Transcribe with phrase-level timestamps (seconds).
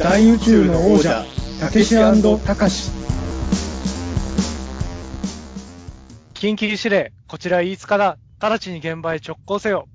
[0.00, 1.26] 大宇宙の王者
[1.60, 2.90] たけしたかし
[6.32, 8.16] 緊急指令、こちら飯塚だ。
[8.40, 9.90] 直ちに現場へ直行せよ。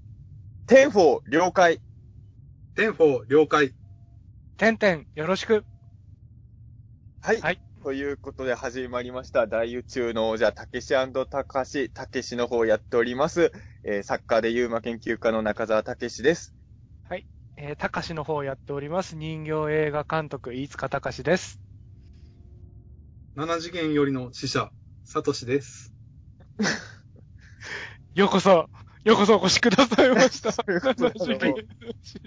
[0.67, 1.79] Ten-four 了解。
[2.75, 3.73] Ten-four 了解。
[4.57, 5.65] てんてん、よろしく。
[7.23, 7.41] はい。
[7.41, 9.47] はいということで始まりました。
[9.47, 10.93] 大宇宙の王者、たけし
[11.29, 13.51] たかし、たけしの方をやっております。
[13.83, 16.53] えー、作家で UMA 研究家の中澤たけしです。
[17.57, 19.15] えー、たかしの方をやっております。
[19.15, 21.61] 人形映画監督、飯塚たかしです。
[23.37, 24.71] 7次元よりの死者、
[25.05, 25.93] サトシです。
[28.13, 28.69] ようこそ、
[29.05, 30.51] ようこそお越しくださいました。
[30.63, 31.54] ということで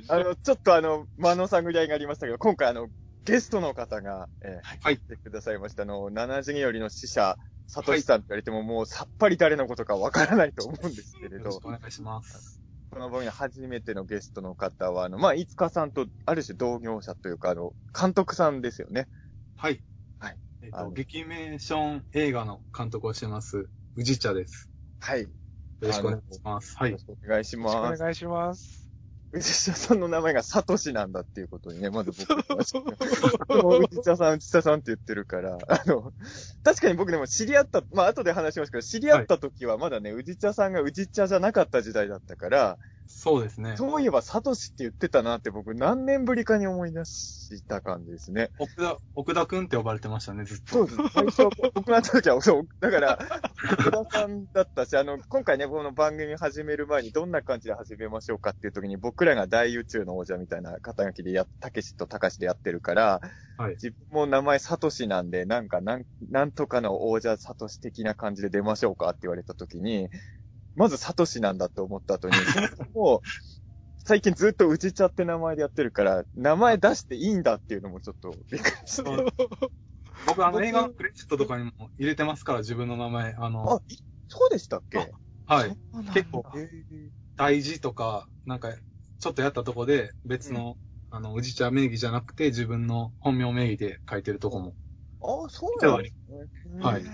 [0.08, 2.88] あの、ちょっとあの、間の探り合いがありましたけど、今回あの、
[3.24, 5.82] ゲストの方が、えー、はい来てくださいました。
[5.82, 7.36] あの、7次元よりの死者、
[7.66, 12.62] サトシさんって言われても、もうさっぱり誰のことかわからないと思うんですけれどよろしく、お願いします。
[12.90, 19.08] この番組初めてのゲストの方は、あの、まあ、いつかさんと、ある種同業者というか、あの、監督さんですよね。
[19.56, 19.82] はい。
[20.18, 20.38] はい。
[20.62, 24.70] えっ、あのと、劇メーション映画の監督をしてます、宇治茶です。
[25.00, 25.22] はい。
[25.22, 25.28] よ
[25.80, 26.76] よろしくお願いします。
[26.78, 27.04] はいろし。
[27.04, 28.02] くお願いしよろしくおます。
[28.02, 28.87] 願いします。
[29.32, 36.12] 宇治茶さんの名前がサトシなんだっていうことにね、まず僕はもう宇治茶さん、宇治茶さんって言ってるから、あの、
[36.62, 42.78] 確かに僕でも知り合った、まあ後で話しますけど、知り合った時はまだね、宇治茶さんが宇治茶じゃなかった時代だったから、
[43.10, 43.74] そうですね。
[43.76, 48.50] そういえばサトシって言ってたなって僕何年ぶりかに思い出した感じですね。
[48.58, 50.72] 奥田、奥田くんって呼ばれてましたね、ずっと。
[50.72, 50.96] そうです。
[51.14, 53.18] 最初、僕がった時は、そう、だから、
[53.56, 63.20] 福田さんだったし、あの、今回ね、この番組始める前にどんな感じで始めましょうかっていう時に、僕らが大宇宙の王者みたいな肩書きでや、たけしとたかしでやってるから、
[63.56, 63.72] はい。
[63.72, 70.08] 自分も名前サトシなんで、なんか、なん、なんとかの王者サトシ的な感じで出ましょうかって言われた時に、
[70.78, 72.34] まずサトシなんだって思った後に、
[72.94, 73.20] もう、
[73.98, 79.10] 最近ずっとうちちゃって名前でやってるから、名前出していいんだっていうのもちょっとびっくりして。
[79.10, 79.28] そう
[80.24, 83.34] 僕、あの、僕映画のクレジットとかにも入れてますから、自分の名前。
[83.34, 83.96] ああの、、い
[84.28, 85.12] そうでしたっけ？
[85.46, 85.76] はい。
[86.12, 86.44] 結構
[87.36, 88.74] 大事とか、なんか、
[89.18, 90.78] ちょっとやったとこで、別の、
[91.10, 94.76] あの、宇治茶名義じゃなくて、自分の本名名義で書いてるとこも。
[95.20, 96.46] ああ、そうなんですね。
[96.78, 97.04] はい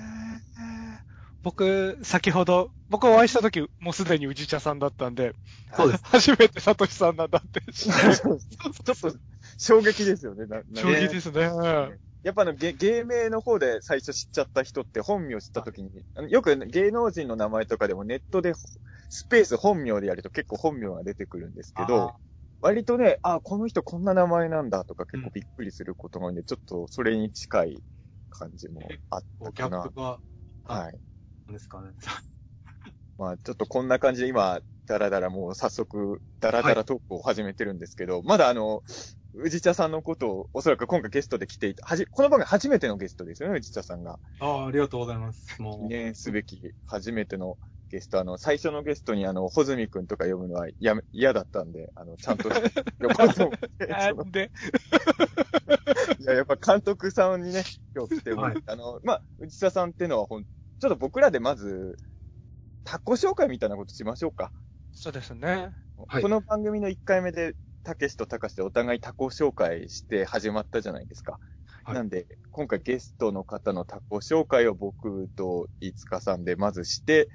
[1.45, 5.35] 僕、先ほど、僕お会いした時、もうすでに宇治茶さんだったんで、
[5.77, 6.05] そうです。
[6.09, 8.41] 初めてサトシさんなんだって知ってちょっ
[8.83, 9.19] と
[9.59, 10.47] 衝撃ですよね。
[10.75, 11.45] 衝撃ですね。
[11.45, 15.91] うんやっぱあの芸芸名の方で最初知っちゃった人って本名知った時に、
[16.31, 18.55] よく芸能人の名前とかでもネットで
[19.11, 22.15] スペース本名でやると結構本名が出てくるんですけど、
[22.63, 27.83] 割とね、あ、この人こんな名前なんだとか結構びっくりすることが多いんで、ちょっとそれに近い
[28.31, 28.81] 感じも
[29.11, 30.01] あったかなャップ。
[30.01, 30.21] が、
[30.65, 30.99] はい。
[31.53, 31.91] ですかね。
[33.19, 38.83] まあちょっとこんな感じで今、だらだらもう早速、だらだらトークを始めてるんですけど、まだあの、
[39.35, 44.19] 宇治茶さんのことをおそらく今回ゲストで来ていた、はじ、この番組初めてのゲストですよね、宇治茶さんが。
[44.41, 45.61] ああ、ありがとうございます。
[45.61, 47.59] も記う、念すべき初めての
[47.91, 52.55] ゲスト、あの、最初のゲストにあの、穂積くんとか読むのはやめ、嫌だったんで、あの、ちゃんと呼
[53.01, 54.51] ぼうと思っ なんで、
[56.21, 60.45] いや、やっぱ監督さんにね、今日来てもらって、あの、まあ、内田さんっていうのはほん、
[60.81, 61.97] ちょっと僕らでまず、
[62.85, 64.53] タコ紹介みたいなことしましょうか。
[64.93, 65.73] そうですね。
[66.09, 67.55] はいこの番組の1回目で、
[67.85, 71.39] たけしとたかしでお互いタコ紹介して始まったじゃないですか。
[71.85, 77.29] はいなんで、今回ゲストの方のタコ紹介を僕と飯塚さんでまずして、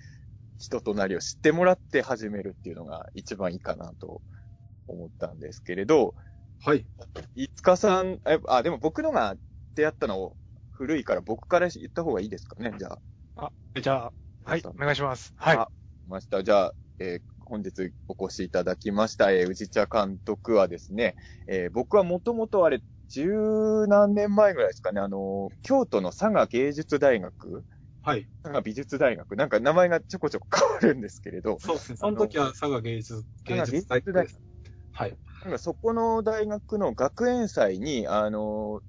[0.57, 4.21] 人となりを知ってもらって始めるっていうのが一番いいかなと
[4.87, 6.15] 思ったんですけれど、
[6.65, 6.85] はい。
[7.35, 9.35] 飯塚さん、えあ、でも僕のが
[9.75, 10.35] 出会ったの
[10.71, 12.99] 古いから僕から言った方がいいですかね、じゃあ。
[13.81, 14.13] じゃあ、
[14.43, 15.33] はい、お願いします。
[15.37, 15.57] はい。
[15.57, 15.69] あ
[16.07, 16.43] ました。
[16.43, 21.15] じゃあ、えー本日お越しいただきました、えー、宇治茶監督はですね、
[21.47, 27.65] えー僕はもともとあれ、十何年前ぐらいですかね、あのー京都の佐賀芸術大学
[28.03, 28.27] はい。
[28.43, 31.97] 佐賀美術大学なんか名前がちょこちょこ変わるんですけれど、そうですね。
[31.97, 34.39] その時は佐賀芸術、芸術大学です。
[34.91, 35.15] はい。
[35.41, 38.81] なんかそこの大学の学園祭に、あの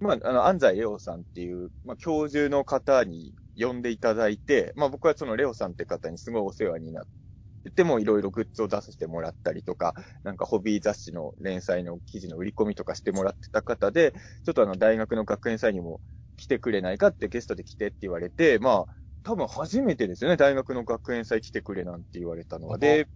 [0.00, 9.94] ーまあ、あの、安西レオさんっていう、まあ、教授の方に呼んでいただいて、まあ、僕はそのレオさんって方にすごいお世話になってても、いろいろグッズを出させてもらったりとか、
[10.24, 14.12] なんかホビー雑誌の連載の記事の売り込みとかしてもらってた方で、
[14.44, 16.00] ちょっとあの、大学の学園祭にも
[16.36, 18.94] 来てくれないかってゲストで来てって言われて、まあ、
[19.24, 22.78] 多分初めてですよね、大学の学園祭来てくれなんて言われたのは。
[22.78, 23.08] で、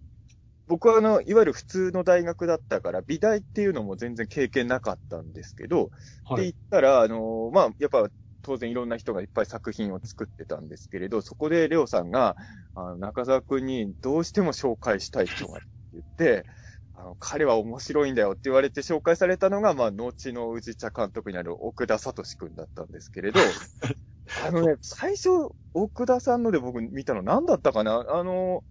[0.67, 5.89] 僕はあの、いわゆる普通の大学だったから、美大っていうのも全然経験なかったんですけど、っ
[6.35, 6.51] て言はい。
[6.51, 8.09] ったら、あの、まあ、やっぱ
[8.43, 12.35] 当然いろんな人がいっぱい作品を作ってたんですけれど、そこでレオさんが、
[12.75, 16.45] あの中澤くんにどうしても紹介したい人がって言って、
[16.95, 23.39] ああの、彼は面白いんだよって言われて紹介されたのが、まあ、後の宇治茶監督になる奥田聡くんだったんですけれど、
[24.45, 25.29] あのね、最初、
[25.73, 28.05] 奥田さんので僕見たの何だったかな？
[28.09, 28.63] あの、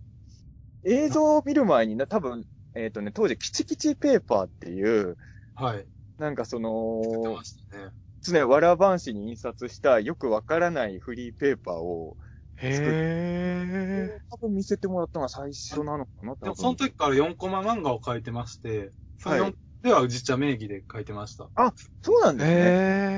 [0.85, 5.17] 映像を見る前にな、多分、えっ、とね、当時、キチキチペーパーっていう、
[5.55, 5.87] はい。
[6.19, 7.91] なんかそ出のね。
[8.23, 12.17] 常わらばんしに印刷したよくわからないフリーペーパーを、
[12.57, 12.79] へ
[14.31, 21.45] 多分見せてもらったのが最初なのかなでもその時から4コマ漫画を描いてまして、その4では宇治茶名義で書いてました。
[21.57, 21.73] ー。
[22.03, 22.61] そうなんですね。
[22.63, 23.13] へ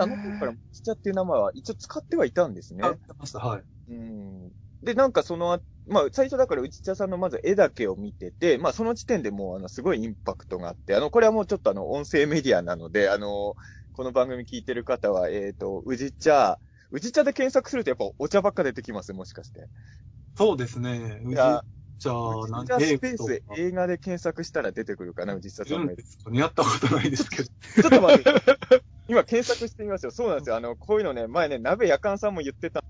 [0.00, 2.94] あの頃から、ちっちゃっていう名前は一応使ってはいたんですねあ。
[2.94, 3.62] てました、はい。
[3.88, 4.52] うん。
[4.82, 13.54] で、なんかそのあ、まあ、最初だから、内茶さんのまず絵だけを見てて、まあ、その時点でもう、あの、すごいインパクトがあって、あの、これはもうちょっとあの、音声メディアなので、あの、
[13.98, 16.60] この番組聞いてる方は、えっ、と、宇治茶、
[16.92, 19.66] 宇治茶で検索するとやっぱお茶ばっか出てきますもしかして。
[20.36, 21.20] そうですね。
[21.24, 21.36] 宇治
[21.98, 25.96] 茶、宇なん治茶スペーとス映画で検索したら出てくるかな、宇治茶さんの絵。
[25.96, 27.48] ですかねやったことないですけど。
[27.48, 28.32] ちょっと待って。
[29.08, 30.12] 今検索してみますよ。
[30.12, 30.54] そうなんですよ。
[30.54, 32.78] あの、こういうのね、前ね、鍋やかんさんも言ってた。
[32.78, 32.84] や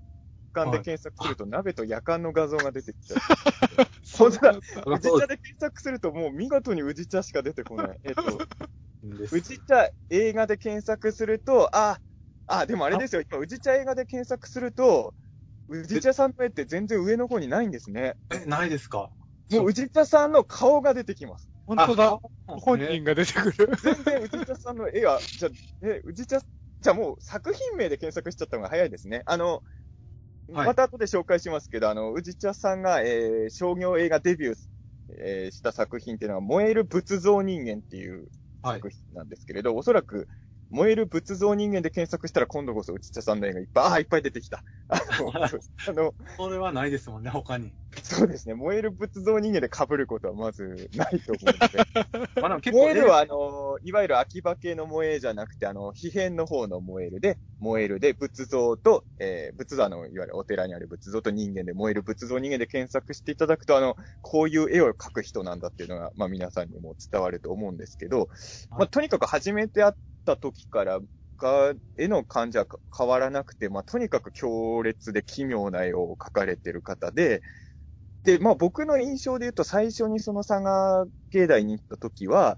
[0.53, 3.19] かんで検索すると、鍋とやかんの画像が出てきちゃう。
[4.15, 4.51] 本当だ。
[4.51, 7.99] 宇治茶で検索すると、もう見事に宇治茶しか出てこない。
[8.03, 8.21] えっと、
[9.31, 11.99] 宇治茶映画で検索すると、あ、
[12.47, 13.23] あ、でもあれですよ。
[13.29, 15.13] 今、宇治茶映画で検索すると、
[15.67, 18.15] 宇治茶さんの絵って全然上の方にないんですね。
[18.31, 19.11] え、ないですか？
[19.51, 21.49] もう宇治茶さんの顔が出てきます。
[21.65, 22.07] 本当だ。
[22.07, 23.75] あ本人が出てくる。
[23.83, 25.49] 全然宇治茶さんの絵は、じゃ、
[25.83, 29.23] え、宇治茶、じゃあもう作品名で検索しちゃった方が早いですね。
[29.25, 29.63] あの、
[30.51, 34.55] はいまた後で紹介しますけど、あの、宇治茶さんが、えー商業映画デビュー、
[35.19, 38.27] えーした作品っていうのは、燃える仏像人間っていう
[38.63, 38.85] はい。
[39.13, 40.27] なんですけれど、おそらく、
[40.69, 44.63] 燃える仏像人間で検索したら今度こそ内茶さんの絵がいっぱい、ああ、いっぱい出てきた。
[44.89, 45.01] あ
[45.91, 47.73] の、それはないですもんね、他に。
[48.03, 51.79] そうですね、燃える仏像人間で被ることはまずないと思うので。
[52.41, 68.29] まあで燃えるは、あの、いわゆる秋葉系の燃えじゃなくて、あの、皮変の方の燃えるで、燃えるで、仏像と、えー、仏像の、いわゆるお寺にある仏像と人間で、燃える仏像人間で検索していただくと、あの、こういう絵を描く人なんだっていうのが、まあ皆さんにも伝わると思うんですけど、
[68.69, 69.93] まあとにかく初めて会っ
[70.35, 70.99] た時から、
[71.37, 72.67] が、絵の感じは
[72.97, 77.41] 変わらなくて、まあとにかく強烈で奇妙な絵を描かれてる方で、
[78.23, 82.57] で、まあ僕の印象で言うと最初にその佐賀芸大に行った時は、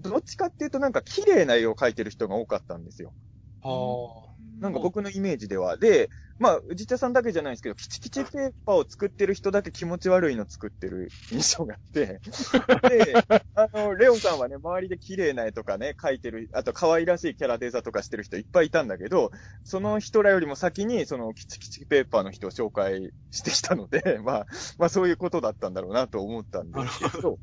[0.00, 3.14] どっちかっていうとなんか綺麗な絵を描いてる人が多かったんですよ。
[3.62, 4.29] は
[4.60, 5.76] なんか僕のイメージでは。
[5.78, 12.20] で、まあ、宇治茶さんだけじゃないんですけど、キチキチペーパーを作ってる人だけ気持ち悪いの作ってる印象があって、
[12.88, 13.14] で、
[13.54, 19.32] あの、レオさんはね、周りで綺麗な絵とかね、描いてる、あと可愛らしいキャラデザとかしてる人いっぱいいたんだけど、
[19.64, 24.46] その人らよりも先に、そのキチキチペーパーの人を紹介してきたので、 まあ、
[24.78, 27.38] まあそういうことだったんだろうなと思ったんですけど、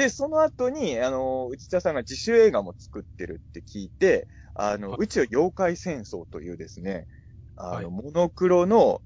[0.00, 5.00] で、その後に、あの、内田さんが自主映画も作ってるって聞いて、あの、はい。
[5.00, 7.06] 宇宙妖怪戦争というですね、
[7.56, 7.90] あの、はい。
[7.90, 9.02] モノクロの、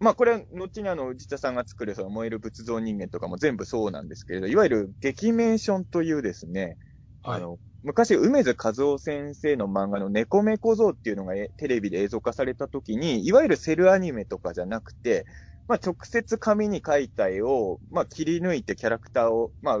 [0.00, 6.78] まあ、これは、後にあの、内田さんが作る、その、燃える仏像人間とかも全部そうなんですけれど、いわゆる、劇メーションというですね、
[7.22, 7.38] はい。
[7.38, 15.26] あの、昔、梅津和夫先生の漫画の猫目小僧っていうのがえテレビで映像化された時に、いわゆるセルアニメとかじゃなくて、
[15.68, 19.78] まあ、直接紙に描いた絵を、まあ、切り抜いてキャラクターを、まあ、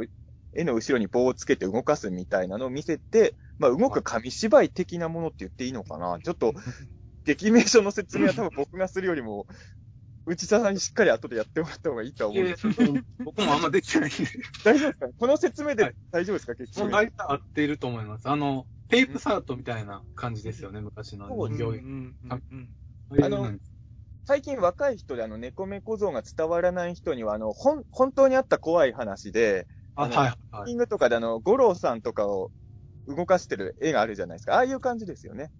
[0.54, 6.18] 絵の後ろに棒をつけて動かすみたいなのを見せて、まあ、動く紙芝居的なものって言っていいのかな。
[6.22, 6.52] ちょっと、
[7.24, 9.46] 劇名称の説明は多分僕がするよりも、
[10.26, 13.02] 内田さんにしっかり後でやってもらった方がいいとは思うんですけど、い。
[13.24, 14.24] 僕もあんまできてないんで。
[14.64, 15.06] 大丈夫ですか？
[15.06, 15.94] ねこの説明ではい。
[16.10, 18.28] 大丈夫ですか、劇もう名大体合っていると思います。
[18.28, 21.28] あの、テープサートみたいな感じですよね、昔の。
[21.28, 21.64] そう人形。
[21.64, 22.70] うんうんうん。
[23.22, 23.58] あの
[24.26, 30.68] 最近若い人であの、猫目小僧が伝わらない人には、あの、ほん、本当にあった怖い話で、あ、はい、はい。
[30.70, 32.50] キングとかであの、五郎さんとかを
[33.06, 34.54] 動かしてる絵があるじゃないですか。
[34.54, 35.50] ああいう感じですよね。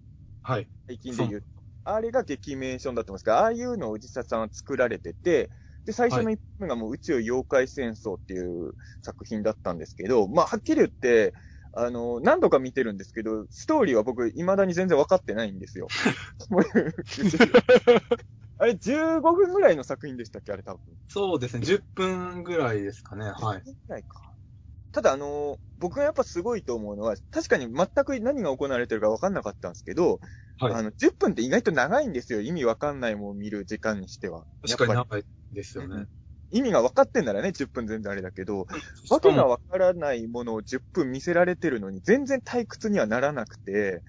[0.43, 0.69] はい。
[0.87, 1.43] 最近で言う。
[1.83, 5.51] あれが劇メーションだと思うんですけど、ああいうのを内田さんは作られてて、
[5.85, 8.73] で、最初の一本目がもう宇宙妖怪戦争っていう
[9.03, 11.33] 作品だったんですけど、まあ、はっきり言って、
[11.73, 15.93] あの、何度か見てるんですけど、ストーリーは僕、未だに全然分かってないんですよ。
[18.57, 20.51] あれ、15分ぐらいの作品でしたっけ？
[20.51, 20.95] あれ多分。
[21.07, 23.63] そうですね、10分ぐらいですかね、はい。
[23.63, 24.35] 10分ぐらいか。
[24.91, 30.19] ただ、あの、僕がやっぱすごいと思うのは、確かに全く何が行われてるか分かんなかったんですけど、
[30.57, 32.41] はいあの、10分って意外と長いんですよ。
[32.41, 34.45] 意味わかんないもん見る時間にしては。
[34.61, 36.07] 確かに長いですよね。
[36.51, 38.65] り意味が分かってんならね、10分全然あれだけど、
[39.09, 44.03] わけがわからないものを10分見せられてるのに、全然退屈にはならなくて、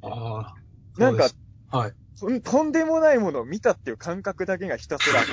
[0.00, 0.54] ああ、
[0.96, 1.30] なんか
[1.68, 1.96] はい。
[2.14, 5.24] そんとんでもないものを見たっていう感覚だけがひたすらあ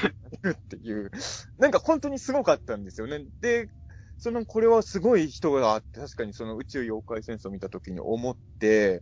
[0.44, 1.12] るっていう、
[1.58, 3.26] なんか本当にすごかったんですよね。
[3.42, 3.70] で、
[4.18, 9.02] その、これはすごい人があって、確かにその宇宙妖怪戦争を見た時に思って、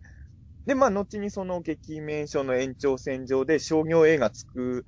[0.66, 4.84] で、まあ、後にその劇名称の延長線上で商業映画作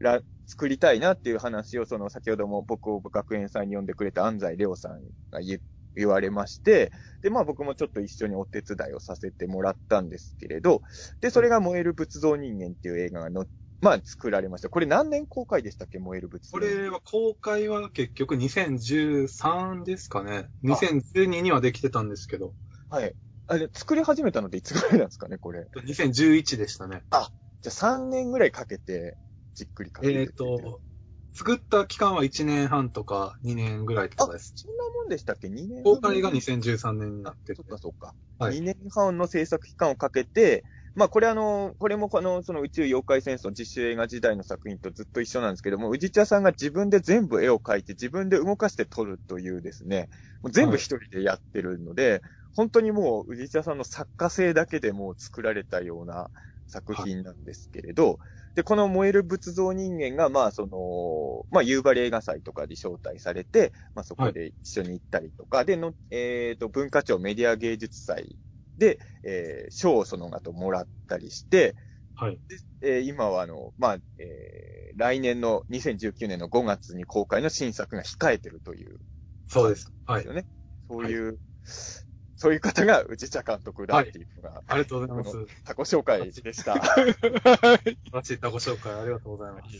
[0.00, 5.60] ら、作りたいなっていう話を、その、先ほども僕を学園祭に呼んでくれた安西レオさんが言っ
[5.98, 10.82] 言われまして、で、まあ僕もちょっと一緒にお手伝いをさせてもらったんですけれど、
[11.20, 13.46] で、それが燃える仏像人間っていう映画がの、
[13.80, 14.68] まあ作られました。
[14.68, 15.98] これ何年公開でしたっけ？
[15.98, 20.48] 燃える仏像これは公開は結局2013ですかね。
[20.64, 22.54] 2012にはできてたんですけど、
[22.90, 23.14] はい。
[23.46, 27.02] あれ、作り始めたのっていつぐらいなんですかね、これ？2011でしたね。
[27.62, 29.16] じゃあ3年ぐらいかけて、
[29.54, 30.14] じっくりかけて。
[30.20, 30.80] えっ、と、
[31.38, 34.52] 作った期間は1年半とか2年ぐらいとかです。
[34.56, 37.66] そんなもんでしたっけ ?2 年公開が2013年になっててそっ。
[37.66, 38.16] かそっか。
[38.40, 40.64] はい2年半の制作期間をかけて、
[40.96, 50.08] まあこれあの、これもこの、その宇宙妖怪戦争実習映画時代の作品とずっと一緒なんですけども、宇治茶さんが自分で全部絵を描いて自分で動かして撮るというですね、
[50.42, 52.20] もう全部一人でやってるので、
[52.52, 56.30] 本当にもう宇治茶さんの作家性だけでもう作られたような
[56.68, 58.18] 作品なんですけれど、
[58.54, 68.38] で、この燃える仏像人間が、まあ、その、まあ、夕張映画祭とかに招待されて、まあ、そこで一緒に行ったりとか、で、の、えっ、と、文化庁メディア芸術祭
[68.76, 71.76] で、えー賞をその後もらったりして、
[72.14, 72.40] はい。
[72.80, 78.98] でえー今はあの、まあ、えー来年の2019年の5月に公開の新作が控えてるという、
[79.48, 79.92] そうです。
[80.04, 80.28] はい。
[80.88, 81.38] そういう、
[82.38, 85.30] そういう方が内茶監督だっていうのが、ありがとうございます。
[85.32, 86.78] 素タコ紹介でした。
[86.78, 87.12] 晴
[88.12, 89.70] らしいご紹介ありがとうございます。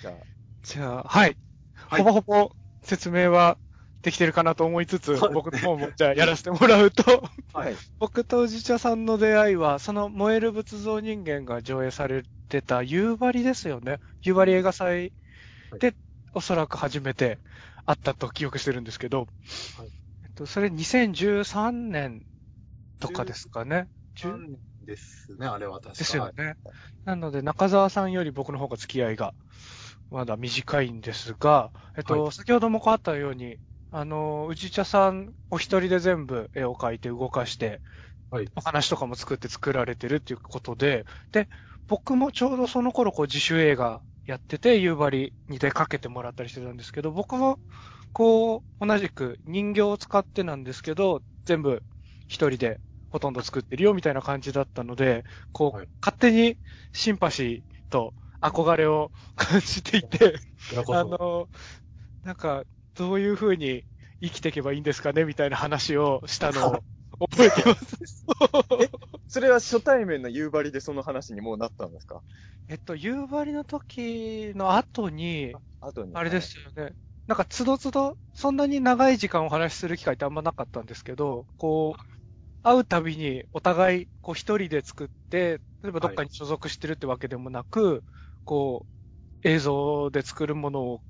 [0.00, 0.14] じゃあ、
[0.62, 1.36] じゃあ、はい。
[1.74, 2.50] はいほぼほぼ
[2.82, 3.58] 説明は
[4.00, 7.76] できてるかなと思いつつ、僕の方もじゃあやらせてもらうと、 はい。
[7.98, 14.00] 僕とじちゃさんの出会いは、その燃える仏像人間が上映されてた夕張ですよね。
[14.22, 15.12] 夕張映画祭
[15.78, 15.94] で、
[16.32, 17.40] おそらく初めて
[17.84, 19.28] 会ったと記憶してるんですけど、
[19.76, 20.01] はい
[20.34, 22.22] と、それ2013年
[22.98, 23.88] とかですかね。
[24.14, 26.56] 10年ですね、あれは確かですよね。
[27.04, 29.34] なので、中澤さんより僕の方が付き合いが
[30.10, 33.58] まだ短いんですが、えっと、は先ほどもあったように、
[33.90, 37.82] あの、宇治茶さんお一人で全部絵を描いて動かして、
[38.30, 38.46] はい。
[38.54, 41.48] お話とかも作って作られてるっていうことで、で、
[41.88, 47.58] 僕もちょうどその頃こう自主映画やってて、夕張にでかけてもらったりしてたんですけど、僕も
[48.12, 51.82] こう、同じく人形を使ってなんですけど、全部
[52.28, 56.58] 一人でほとんど作ってるよみたいな感じだったので、こう、はい勝手に
[56.92, 60.34] シンパシーと憧れを感じていて。
[60.92, 61.48] あの、
[62.24, 62.64] なんか、
[62.94, 63.84] どういう風に
[64.20, 66.84] 生きていけばいいんですかねみたいな話をしたのを
[67.30, 68.24] 覚えてます。
[69.28, 72.22] それは初対面の夕張でその話にもうなったんですか？
[72.68, 76.12] えっと、夕張の時の後に、後に。
[76.14, 76.94] あれですよね。
[77.26, 82.02] なんか、つどつど、そんなに長い時間お話しする機会ってあんまなかったんですけど、こう、
[82.62, 88.04] 会うたびにお互い、こう一人で作って、例えばどっかに所属してるってわけでもなく、
[88.44, 88.86] こ
[89.44, 91.04] う、映像で作るものを、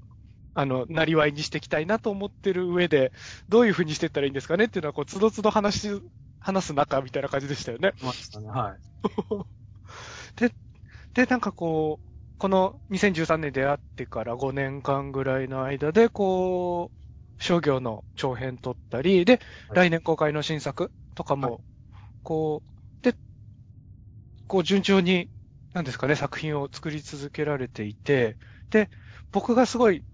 [0.55, 3.13] あの、なりわいにしていきたいなと思ってる上で、
[3.49, 6.03] どういう風にしていったらいいんですかねっていうのは、こう、つどつど話し、
[6.41, 7.95] 話す中みたいな感じでしたよね。
[8.01, 8.49] ましたね。
[8.49, 8.81] はい。
[11.15, 12.12] で、なんかこう、
[12.43, 21.61] この2013年出会ってから5年間ぐらいの間で、こう、商業の長編撮ったり、で、はい来年公開の新作とかも、はい
[22.25, 23.15] こう、で、
[24.49, 25.31] こう順調に、
[25.73, 28.37] なんですかね、作品を作り続けられていて、
[28.71, 28.91] で、
[29.31, 30.05] 僕がすごい、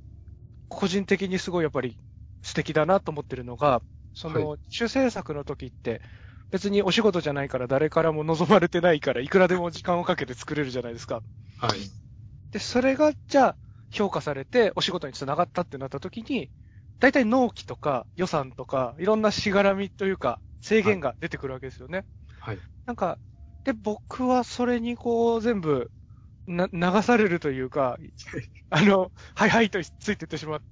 [0.69, 1.97] 個人的にすごいやっぱり
[2.43, 3.83] 素敵だなと思ってるのが、
[4.13, 6.03] その、主制作の時って、
[6.51, 11.23] 別にお仕事じゃないから誰からも望まれてないから、いくらでも時間をかけて作れるじゃないですか。
[11.59, 12.08] はい。
[12.51, 13.59] で、それが、じゃあ、
[13.91, 16.51] 評価されて、お仕事につながったってなった時に、
[16.99, 22.07] 大体納期とか予算とか、いろんなしがらみというか、制限が出てくるわけですよね。
[22.39, 22.65] はい。
[22.87, 23.21] なんか、
[23.65, 25.93] で、僕はそれにこう、全部、
[26.47, 27.99] な、流されるというか、
[28.71, 30.65] あの、はいはいとついてってしまっ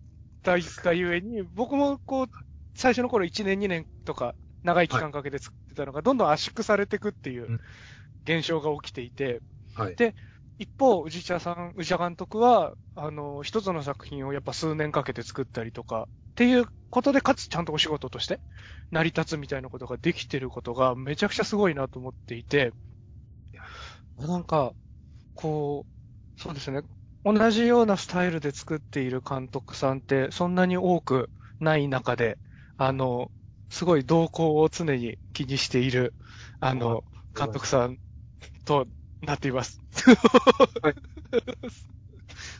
[0.43, 2.27] たがゆえに、僕もこう、
[2.75, 7.61] 最初の頃1年2年とか、長い期間かけて作ってたのが、どんどん圧縮されていくっていううん
[8.25, 9.43] 現象が起きていて、
[9.75, 9.95] はい。
[9.97, 10.15] で
[10.59, 18.41] 一方、宇治茶さん、宇治茶監督は、あの、一つの作品をやっぱ数年かけて作ったりとか、っていうことで、かつちゃんとお仕事として
[18.91, 22.73] 成り立つみたいなことができてることがめちゃくちゃすごいなと思っていて、
[24.17, 24.75] なんか、
[25.35, 25.87] こ
[26.39, 26.83] う、そうですね、
[27.25, 32.39] 同じようなスタイルで作っている監督さんってそんなに多くない中で、
[32.77, 33.33] あの、
[33.71, 36.15] すごい動向を常に気にしている、
[36.61, 37.05] あの、
[37.39, 37.99] 監督さん
[38.65, 38.87] と
[39.27, 39.81] なっています。
[40.83, 40.95] はい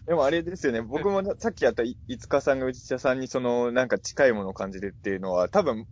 [0.07, 5.87] でもあれですよね、僕もさっきやったいいつかさんが内田さんにその、なんか近いものを感じるっていうのは、多分、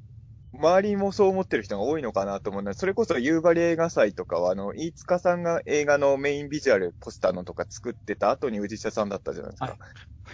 [0.53, 9.67] 周りもそう思ってる人が多いのかなと思うので、それこそ夕張映画祭とかは、あの、飯塚さんが映画のメインビジュアル、ポスターのとか作ってた後に宇治茶さんだったじゃないですか。
[9.67, 9.79] はい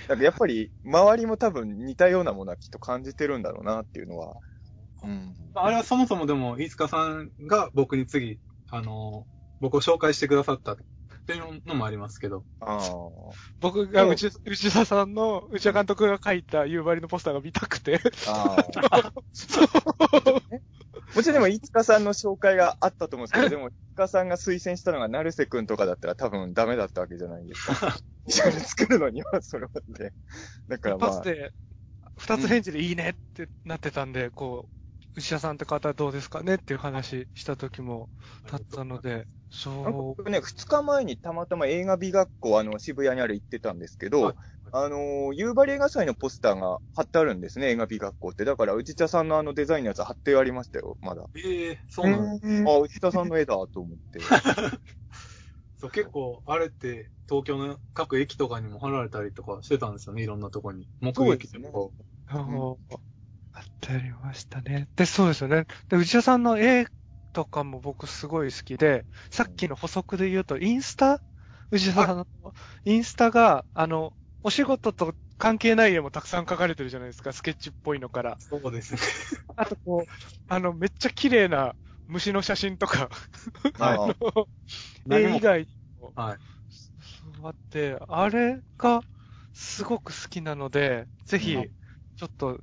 [0.07, 4.37] だからやっぱり、周りも多分似たようなものはきっと感じてるんだろうなっていうのは。
[5.03, 5.35] うん。
[5.55, 8.39] あれはそもそもでも、飯塚さんが僕に次、
[8.71, 9.27] あの、
[9.61, 10.77] 僕を紹介してくださったっ
[11.27, 12.45] ていうのもありますけど。
[12.61, 12.89] ああ。
[13.61, 18.01] 僕が内内田さんの、内田監督が書いた夕張のポスターが見たくて。
[18.27, 18.57] あ
[18.91, 19.13] あ。
[21.15, 27.97] もちろんでも、飯塚さんの紹介があったと思うんですけど、でも、飯塚さんが推薦したのが、成瀬くんとかだったら多分ダメだったわけじゃないですか。
[28.27, 30.13] 一緒に作るのには、それはね。
[30.69, 31.53] だから一まあ発、で、
[32.17, 34.80] 二つ返事でいいねってなってたんで、こう、
[35.17, 38.09] 内田さんって方どうですかねっていう話した時も
[38.51, 39.93] あったので、そう。
[39.93, 44.35] 僕ね、二日前にたまたま映画美学校、あの、渋谷にある行ってたんですけど、はい
[44.73, 48.45] あのー、夕張映画祭のポスターが貼ってあるんですね、映画美学校って。
[48.45, 51.29] だから、内田さんのあのデザインのやつ貼ってありましたよ、まだ。
[51.35, 52.65] ええそうなんです。
[52.69, 54.21] あ、内田さんの絵だと思って。
[55.79, 60.89] そう、結構、あれって、東京の各駅とかにも貼られたりとかしてたんですよね、いろんなとこに。
[61.01, 61.73] 目撃そうですね
[63.61, 64.89] あのあってありましたね。
[64.97, 65.67] で、そうですよね。
[65.89, 66.87] で、内田さんの絵
[67.33, 71.23] とかも僕すごい好きで、さっきの補足で言うと、インスタ？
[71.71, 72.27] 内田さんの
[72.85, 74.13] インスタが、あの、
[74.43, 78.33] お仕事と関係ない絵もたくさん描かれてるじゃないですか、スケッチっぽいのから。
[78.33, 79.01] うそうですね。
[79.57, 80.13] あとこう、
[80.49, 81.77] あの、めっちゃ綺麗な
[82.07, 83.11] 虫の写真とか、
[83.79, 84.17] ああ
[85.07, 85.67] 何も絵以外に
[85.99, 86.41] も、はい。
[87.43, 89.03] あって、あれが
[89.53, 91.71] すごく好きなので、ぜひうん、
[92.17, 92.61] ちょっと、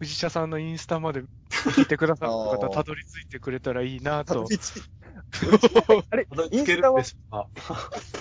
[0.00, 4.46] 藤茶さんのインスタまで聞いてくださるあ方、ーたどり着いてくれたらいいなと。
[6.10, 7.48] あれ、たどり着けるインスタはで、しょうか。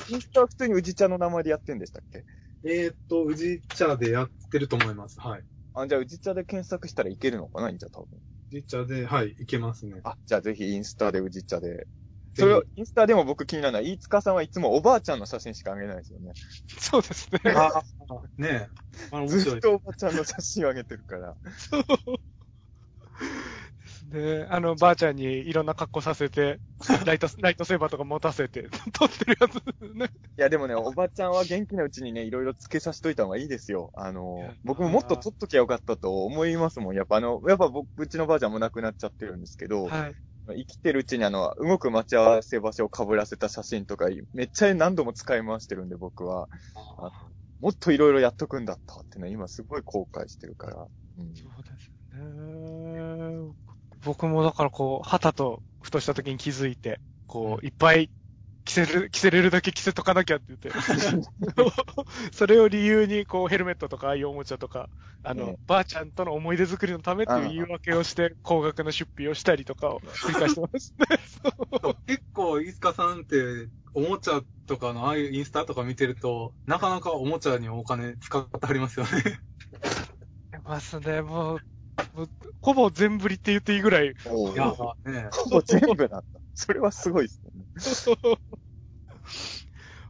[0.09, 2.25] インスタは普通に宇治茶の名前でやってんでしたっけ？
[2.65, 5.19] えーっと、宇治茶でやってると思います。
[5.21, 5.43] はい。
[5.73, 8.19] あ、じゃあ宇治茶で検索したらいけるのかなじゃあ多分。
[8.51, 10.01] 宇治茶で、はい、いけますね。
[10.03, 11.87] あ、じゃあぜひインスタで宇治茶で。
[12.39, 16.31] それを、インスタでも僕気になるのは、飯塚さんはいつもおばあちゃんの写真しか上げないですよね。
[16.79, 17.39] そうですね。
[17.51, 17.83] あ
[18.37, 18.67] ねえ。
[19.11, 19.57] あの、面ず。
[19.57, 21.35] っとおばちゃんの写真を上げてるから。
[24.11, 26.59] で、あの、ばあちゃんにいろんな格好させて、
[27.05, 29.55] ライト、 ライトセーバーとか持たせて、 撮ってるやつ
[29.93, 30.11] ね。
[30.37, 33.91] いやでもね、おばちゃんは元気なうちにね、いろいろつけさしといた方がいいですよ。
[33.95, 36.95] あいのや、僕ももっと撮っときゃよかったと思いますもん。
[36.95, 40.15] やっぱあの、やっぱ僕、うちのばあちゃんも亡くなっちゃってるんですけど、はい。
[40.53, 46.47] 生きてるうちにあの、動く待ち合わせ場所を被らせた写真とか、めっちゃ何度も使い回してるんで、僕は。
[46.97, 47.11] あ
[47.59, 50.87] もっといろいろやっとくんだったってね、今すごい後悔してるから。
[51.17, 53.53] うんそうですね。
[54.03, 58.09] 僕もだからこう、旗とふとした時に気づいて、こう、いっぱい
[58.69, 60.69] 着せる、着せれるだけ着せとかなきゃって言って。
[62.31, 64.89] それを理由に、こう、ヘルメットとかああいうおもちゃとか、
[65.23, 71.97] あの、ねばあちゃんとの思い出作りのためっていう言い訳をして、高額な出費をしたりとかを 繰り返してますね。
[72.05, 79.39] 結構、飯塚さんって、おもちゃとかの、ああいうインスタとか見てると、なかなかおもちゃにお金使ってありますよね。
[80.63, 81.59] ますね、もう、
[82.13, 82.29] もう
[82.61, 86.38] ほぼ全振りって言っていいぐらい、おいやー、ねほぼ全部だった。
[86.59, 87.51] それはすごいですね。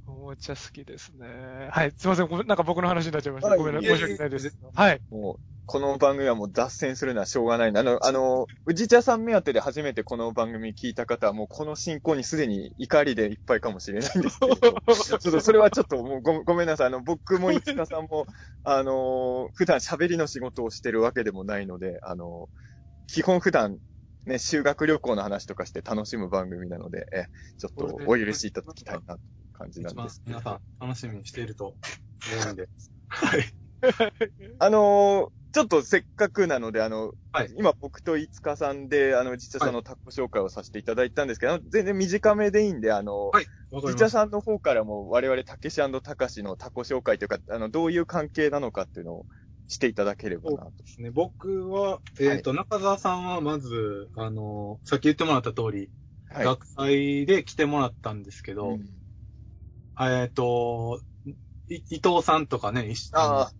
[0.07, 1.69] おもちゃ好きですね。
[1.71, 3.49] はい、すいません、なんか僕の話になっちゃいました。
[3.49, 4.57] はいごめんな、いえいえ申し訳ないです。
[4.73, 5.01] はい。
[5.11, 14.57] もう、この番組はもう脱線するのはしょうがないんであの、あの、宇治茶さん目当てで初めてこの番組聞いた方はもうこの進行にすでに怒りでいっぱいかもしれないんですけれど、
[14.97, 16.87] ちょっとそれはちょっともうごごめんなさい。
[16.87, 18.25] あの、僕も飯塚さんも、
[18.63, 22.49] あの、普段喋りの仕事をしてるわけでもないので、あの、
[23.05, 23.77] 基本普段、
[24.25, 27.25] ね、修学旅行の話とかして楽しむ番組なので、え、
[27.57, 29.19] ちょっとお許しいただきたいなという
[29.53, 32.69] 感じなんです皆さん楽しみにしていると思うんで。
[33.07, 33.45] はい。
[34.59, 43.47] あのーちょっとせっかくなので、あの、はい今僕と五日さんで、あの、実際さんのタコ紹介をさせていただいたんですけど、全然短めでいいんで、あの、はい。
[43.71, 44.09] 実。
[44.09, 49.25] さんの方からも我々たけしたかしのタコ紹介というか、あの、どういう関係なのかっていうのを
[49.69, 50.71] していただければなと。
[50.79, 51.11] ですね。
[51.11, 55.89] 僕は、えっ、と、中澤さんはまず、あの、さっき言ってもらった通り、
[56.27, 56.45] はい。
[56.45, 58.85] 学祭で来てもらったんですけど、うん
[60.01, 61.01] えっ、と、
[61.67, 63.51] い伊藤さんとかね、一緒ああ、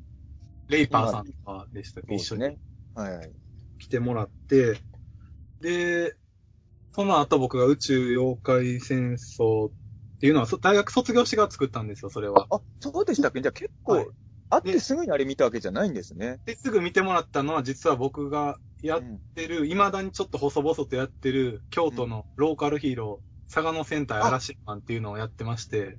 [0.68, 2.60] レイパーさんとかでした、そうで一緒にすね。
[2.96, 3.32] はいはい。
[3.78, 4.82] 来てもらって、
[5.62, 6.16] で、
[6.94, 9.72] その後僕が宇宙妖怪戦争っ
[10.20, 12.48] ていうのは、そ大学卒業してから作ったんですよ、それは。
[12.50, 13.42] あ、そうでしたっけ？
[13.42, 14.08] じゃあ結構、はい
[14.50, 16.40] 会ってすぐにあれ見たわけじゃないんですね。
[16.46, 25.98] で、すぐ見てもらったのは、実は僕がやっうんてる、未だにちょっと細々とやってる、京都のローカルヒーロー、佐賀のセンター嵐マンっていうのをやってまして、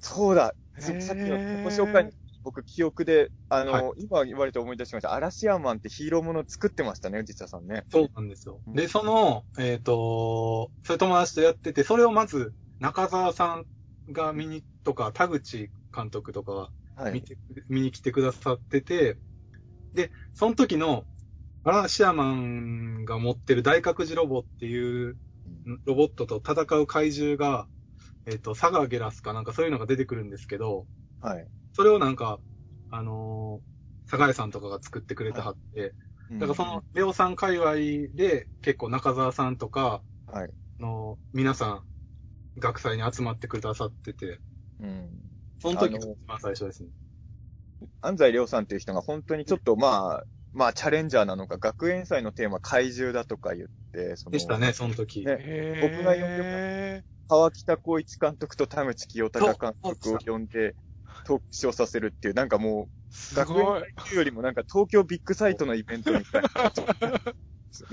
[0.00, 0.54] そうだ。
[0.78, 5.14] ささっきのご紹介に僕記憶で、あの、はい今言われて思い出しました。
[5.14, 7.84] 嵐山マンってヒーローもの作ってましたね、藤田さんね。
[7.90, 8.60] そうなんですよ。
[8.66, 13.66] うんで、その、えっ、と、それ友達とやってて、それをまず、中澤さん
[14.12, 17.12] が見に、とか、田口監督とかはい。
[17.14, 17.36] 見て、
[17.68, 19.18] 見に来てくださってて、
[19.94, 21.04] で、その時の、
[21.66, 25.16] 嵐山マンが持ってる大覚寺ロボっていう
[25.86, 27.66] ロボットと戦う怪獣が、
[28.26, 30.86] えっ、と、サガゲラスかなんかそういうのが出てくるんですけど、
[31.20, 31.46] はい。
[31.72, 32.38] それをなんか、
[32.90, 35.94] あのー、サガエさんとかが作ってくれてはって、
[36.32, 37.74] だからその、レオさん界隈
[38.14, 40.50] で結構中澤さんとか、はい。
[40.80, 41.82] あの、皆さん、
[42.58, 44.40] 学祭に集まってくださってて、
[44.80, 45.23] うん。
[45.64, 46.90] その時あのが一番最初ですね。
[48.02, 55.24] 安西亮さんっていう人が本当にちょっとまあ、まあチャレンジャーなのか、学園祭のテーマ怪獣だとか言って、そのでしたね、その時。
[55.24, 60.76] ねへ僕が呼んで川北光一監督と田口清隆監督を呼んで、
[61.24, 63.66] トークショーさせるっていう、なんかもう、す学園。
[63.96, 66.50] 祭よりもなんか東京ビッグサイトのイベントみたいな。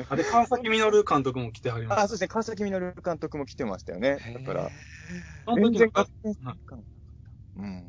[0.09, 2.27] あれ、川崎実監督も来てはりまあ、しそうですね。
[2.27, 2.71] 川崎実
[3.03, 4.17] 監督も来てましたよね。
[4.45, 4.69] だから、
[5.55, 6.83] 全然学学園祭感
[7.61, 7.83] うん。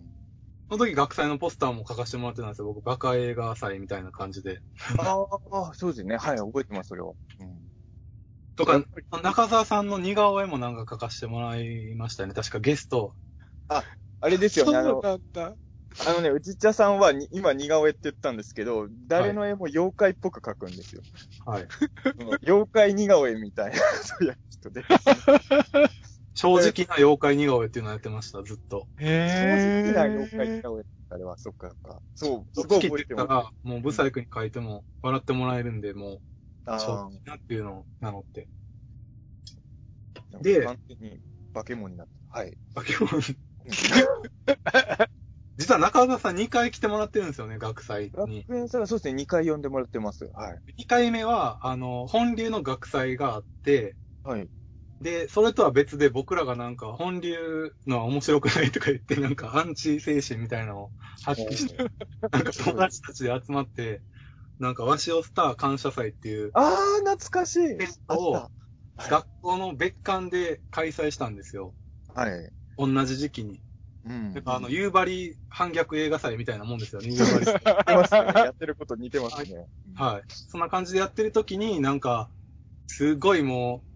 [0.68, 2.66] その時学祭のポスターも書かせてもらってたんですよ。
[2.66, 4.60] 僕、バカ映画祭みたいな感じで。
[4.98, 6.16] ああ、そうですね。
[6.16, 7.16] はい、覚えてます、それを。
[7.40, 7.58] うん。
[8.56, 8.82] とか、
[9.22, 12.34] 中澤さんの似顔絵もなんか書かせてもらいましたね。
[12.34, 13.14] 確かゲスト。
[13.68, 14.78] あれですよね。
[14.78, 15.02] あの。
[16.06, 21.02] あのね、うちっちゃさんはに今似顔絵って言ったんですけど、誰の絵も妖怪っぽく描くんですよ。
[21.44, 21.68] はい。
[22.18, 24.84] うん妖怪似顔絵みたいな、そういう人で。
[26.34, 28.88] 正直な妖怪似顔絵っていうのをやってました、ずっと。
[28.98, 30.62] 正へ直な妖怪似ー。
[30.62, 32.02] 顔絵あれは、そっかそっか。
[32.14, 36.22] そう、す好ごいきって言った覚えてまら、もうブサイクに書いても笑ってもらえるんで、もう、
[36.66, 38.48] 正直なっていうのを名乗って。
[40.34, 40.38] あ。
[40.40, 41.20] で完全に
[41.52, 42.38] 化け物になった。
[42.38, 42.56] はい。
[42.74, 43.20] 化け物。
[45.58, 48.44] 実は中澤さん2回来てもらってるんですよね、学祭に。
[48.46, 50.24] 学園祭はそうですね、2回呼んでもらってます。
[50.32, 50.58] はい。
[50.78, 54.48] 2回目は、あの、本流の学祭があって、はい。
[55.02, 60.92] で、それとは別で僕らがなんか、本流のは面白くないとか言って、なんか、アンチ精神みたいなのを
[61.24, 61.76] 発揮して、
[62.30, 64.02] なんか友達たちで集まって、
[64.58, 67.76] なんか、ワシオスター感謝祭っていう、あー、懐かしい。
[68.08, 68.48] を
[68.96, 71.74] 学校の別館で開催したんですよ。
[72.14, 72.52] はい。
[72.78, 73.60] 同じ時期に。
[74.04, 74.42] うん。
[74.44, 77.60] あの、夕張反逆映画祭みたいなもんですよね、 夕張。
[77.64, 78.32] やってますね。
[78.36, 79.68] やってること似てますね。
[79.94, 80.22] はい。
[80.28, 82.30] そんな感じでやってる時に、なんか、
[82.86, 83.91] すごいもう、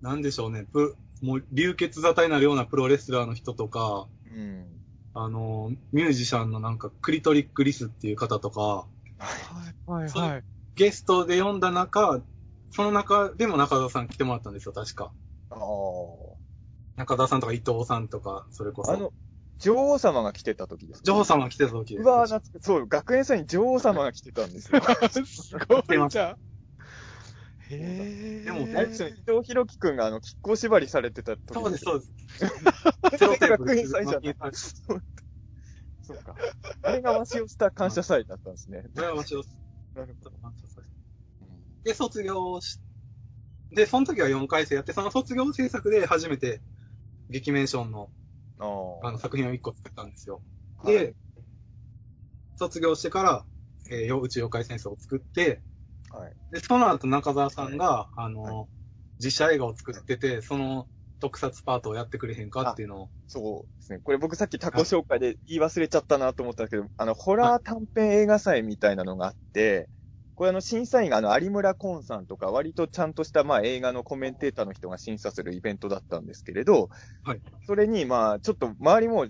[0.00, 4.66] なんでしょうね、プもう流血沙汰になるようなプロレスラーの人とか、うん。
[5.12, 8.86] あの、ミュージシャンのなんか、クリトリック・リスっていう方とか、は
[9.66, 10.44] い、はい、はい。
[10.76, 12.22] ゲストで呼んだ中、
[12.70, 15.12] その中でも中澤さん来てもらったんですよ、確か。
[15.50, 15.58] ああ。
[16.96, 18.92] 中澤さんとか伊藤さんとか、それこそ。
[18.92, 19.12] あの、
[19.58, 21.02] 女王様が来てた時です。
[21.04, 22.02] 女王様が来てた時です。
[22.02, 24.80] うわー、懐かそう、学園祭に女王様が来てたんですよ。
[25.26, 26.28] すごいじゃん。
[26.28, 26.49] へー。
[27.78, 33.18] でもあれですよね、伊藤博樹くんがあの、亀甲縛りされてた時そうです、そうです。
[33.18, 34.20] それが学園祭じゃ
[36.02, 36.34] そうか。
[36.82, 38.84] あれがワシオスター感謝祭だったんですね。
[38.94, 39.42] それは私を
[39.94, 40.36] なるほど。
[41.84, 42.80] で、卒業し、
[43.70, 46.60] で、その時は4回生やって、その卒業制作で初めて、
[47.28, 48.10] 劇メンションの
[48.58, 50.42] あーあの作品を1個作ったんですよ。
[50.78, 51.14] はいで、
[52.56, 53.22] 卒業してか。
[53.22, 53.46] ら、
[53.90, 55.62] えー、よ宇宙妖怪戦争を作って、
[56.10, 56.36] はい。
[56.50, 58.66] で、その後中澤さんが、あの、は
[59.18, 60.88] 実写映画を作ってて、その
[61.20, 64.00] 特撮パートをやってくれへんかっていうのを、そうですね。
[64.02, 69.88] これ僕さっきタコ紹介で言い忘れちゃったなと思ったんですけど、あの、ホラー短編映画祭みたいなのがあって、
[70.34, 76.88] これあの、審査員があの、有村昆さんとか、割とちゃんとしたまあ映画のコメンテーターの人が審査するイベントだったんですけれど、
[77.22, 77.42] はい。
[77.62, 79.28] それにまあ、ちょっと周りも、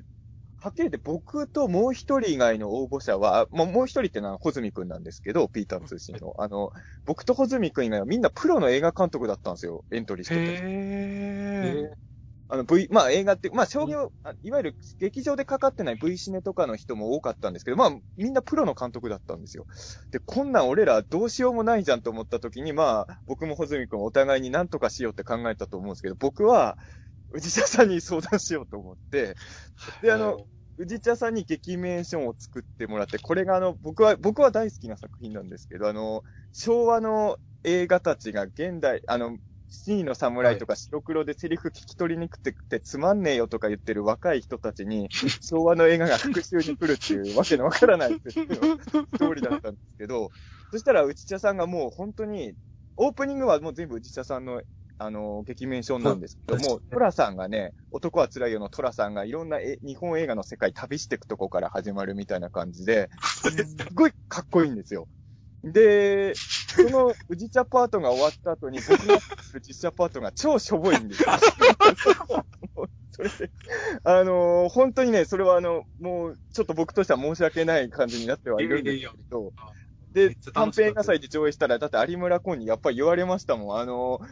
[0.63, 6.35] はっきり言って僕ともう一人以外の応募者は、もうもう一人ってのは穂積くんなんですけど、ピーター通信の。
[6.39, 6.71] あの、
[7.07, 11.91] 僕と穂積くん以外はみんなプロの映画監督だったんですよ、エントリーしてた人へ
[12.53, 19.67] あの V、まあ映画って、まあ商業、あいわゆる劇場でかかってない V シネとかの人も多かったんですけど、まあみんなプロの監督だったんですよ。
[20.11, 26.77] で、こんなん俺らどうしようもないじゃんと思った時に、まあ僕も穂積君お互いに何とかしようって考えたと思うんですけど、僕は
[27.33, 29.37] 宇治茶さんに相談しようと思って、
[30.03, 30.47] で、あの、
[30.79, 39.39] 宇治茶さんに劇名ションを作ってもらって、これがあの、僕は、僕は大好きな作品なんですけど、あの、昭和の映画たちが現代、あの、
[39.71, 45.09] 七人の侍とか白黒でセリフ聞き取りにくくてつまんねえよとか言ってる若い人たちに、
[45.43, 50.31] 昭和の映画が復讐に来るっていうわけのわからないっていうのストーリーだったんですけど、
[50.73, 52.55] そしたら内茶さんがもう本当に、
[52.97, 54.61] オープニングはもう全部内茶さんの
[55.03, 63.09] あの、劇名称なんですけども、トラさんがね、男は辛いよのトラさんがいろんなえ日本映画の世界旅していくとこから始まるみたいな感じで、
[63.41, 65.09] すすっごいかっこいいんですよ。
[65.65, 71.35] で、その宇治茶パートが終わった後に、僕がする実写パートが超しょぼいんですよ。
[73.13, 73.51] それで、
[74.05, 79.55] あのー本当にね、それはあの、もう、ちょっと僕としては申し訳ない感じになってはいるんですけど、
[80.13, 83.79] で短編映画祭で上映したら、だって有村コンにやっぱり言われましたもん。
[83.81, 84.25] あのー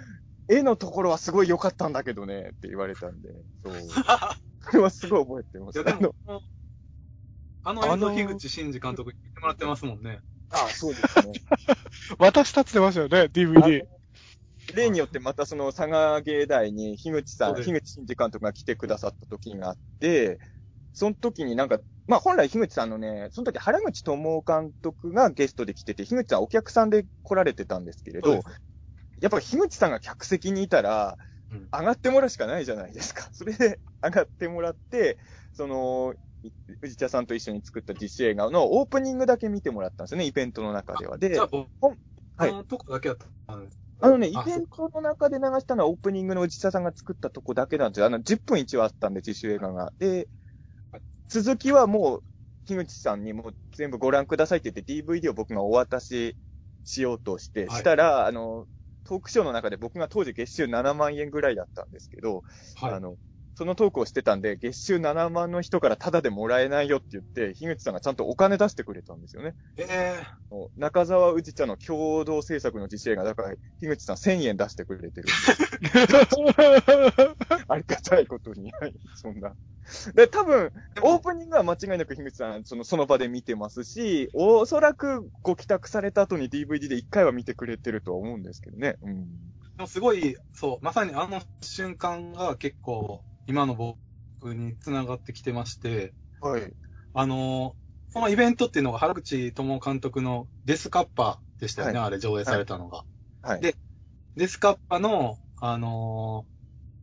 [0.48, 3.28] 絵のところはすごい良かったんだけどね、って言われたんで、
[3.62, 3.74] そう。
[4.60, 5.84] それはすごい覚えてまいや、す。
[5.84, 5.94] であ
[7.74, 10.20] のも、あの映像、樋口真嗣監督に言ってもらってますもんね。
[10.50, 11.32] あ、そうですね。
[12.18, 13.82] 私立ってますよね、DVD。
[14.74, 20.38] 例によってまたその佐賀芸大に樋口さん、樋口真嗣監督が来てくださった時があって、
[20.92, 28.42] その時になんか、まあ本来樋口さんのね、その時原口智監督がゲストで来てて、樋口さんお客さんで来られてたんですけれど
[29.20, 31.18] やっぱ樋口さんが客席にいたら、
[31.50, 33.28] うん上がってもらうしかないじゃないですか。
[33.32, 35.18] それで上がってもらって、
[35.54, 36.50] その、い
[36.80, 41.16] 藤田さんと一緒に作った実写映画のオープニングだけ見てもらったんですよね、イベントの中では。
[41.16, 43.78] でじゃ、あ、はいとこだけだったんです。
[44.00, 48.06] あのね、イあベントの中で流したのはオープニングの内田さんが作ったとこだけなんですよ。
[48.06, 49.92] あの、10分一話あったんで、自主映画が。
[49.98, 50.28] で、
[51.28, 52.22] 続きはもう、
[52.66, 56.36] 樋口さんにもう全部ご覧くださいって言って DVD を僕がお渡し
[56.84, 58.66] しようとして、はいしたら、あの、
[59.08, 62.42] トークショーの中で僕が当時月収7万円ぐらいだったんですけど、
[62.74, 62.94] はい。
[62.94, 63.16] あの、
[63.58, 69.56] そのトークをしてたんで、月収7万の人からタダでもらえないよって言って、樋口さんがちゃんとお金出してくれたんですよね。
[69.76, 70.26] ええ
[70.76, 75.26] 中澤宇治茶の共同制作の実写映画、だから、樋口さん1000円出してくれてる。
[77.66, 79.56] ありがたいことに、はい、そんな。
[80.14, 80.70] で、多分、
[81.02, 88.94] オープニングは間違いなく樋口さん、その、その場で見てますし、おそらくご帰宅された後に DVD で一回は見てくれてるとは思うんですけどね。
[89.02, 89.26] うん。
[89.78, 96.72] でもすごい、そう、まさにあの瞬間が結構、今の僕に繋がってきてまして、はい。
[97.14, 103.04] あのー、そのイベントっていうのが原口智監督のデスカッパでしたよね、はあれ上映されたのが。
[103.42, 103.60] はい。
[103.60, 103.74] で
[104.36, 106.58] デスカッパの、あのー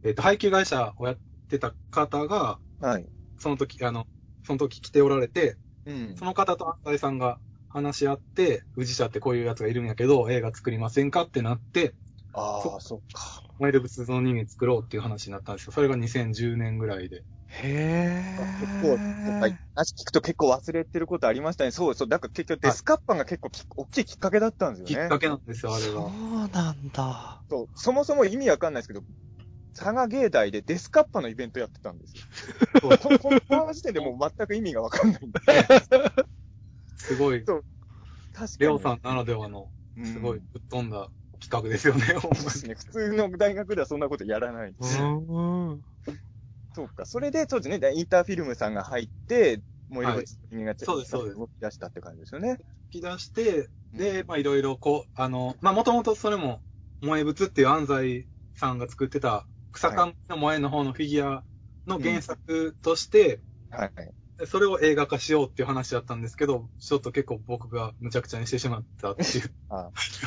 [0.08, 1.18] えっ、と、配給会社をやっ
[1.50, 3.06] てた方が、はい。
[3.40, 4.06] その時、あの、
[4.44, 6.16] その時来ておられて、うん。
[6.16, 11.96] その方と安西さんが話し合って、宇治茶ってこういうやつがいるんやけど、映画作りませんかってなって、
[12.34, 13.45] ああ、そっか。
[13.60, 15.72] 燃える仏像人間作ろうっていう話になったんですよ。
[15.72, 17.24] それが2010年ぐらいで。
[17.48, 19.56] へ結構、はい。
[19.76, 21.72] 話聞くと結構忘れてることありましたね。
[21.72, 22.08] そうそう。
[22.08, 25.06] だから結局デスカッパが結構き、大きいきっかけだったんですよね。
[25.06, 26.10] きっかけなんですよ、あれそうが。
[26.50, 27.42] なんだ。
[27.50, 27.70] そう。
[27.76, 29.04] そもそも意味わかんないですけど、
[29.78, 32.24] 佐賀芸大でデスカッパのイベントやってたんですよ。
[32.82, 35.40] そうここ この時点でもう全く意味がわかんないんで。
[36.98, 37.62] すごい、確
[38.34, 38.50] かに。
[38.60, 41.10] レオさんならではの、うんすごいぶっ飛んだ
[41.50, 42.02] 企画ですよね、
[42.68, 42.76] ね。
[42.76, 44.98] 普通の大学ではそんなことやらないです。
[44.98, 45.82] うん。
[46.74, 47.06] そうか。
[47.06, 47.80] それで、そうですね。
[47.80, 52.58] でインターフィルムさんが入って、もういろいろ人間がそうですそうです動き出したって感じですよね。
[52.94, 56.62] 引き出して、で、まあいろいろこう、あの、まあもともとそれも、
[57.02, 61.46] 萌え仏っていう安西さんが作ってた草冠の萌えの方のフィギュア
[61.86, 63.92] の原作として、はい。
[63.96, 64.14] で
[64.46, 69.52] それを映画化しようっていう話だったんですけど、ちょっと結構僕が無茶苦茶にしてしまったっていう。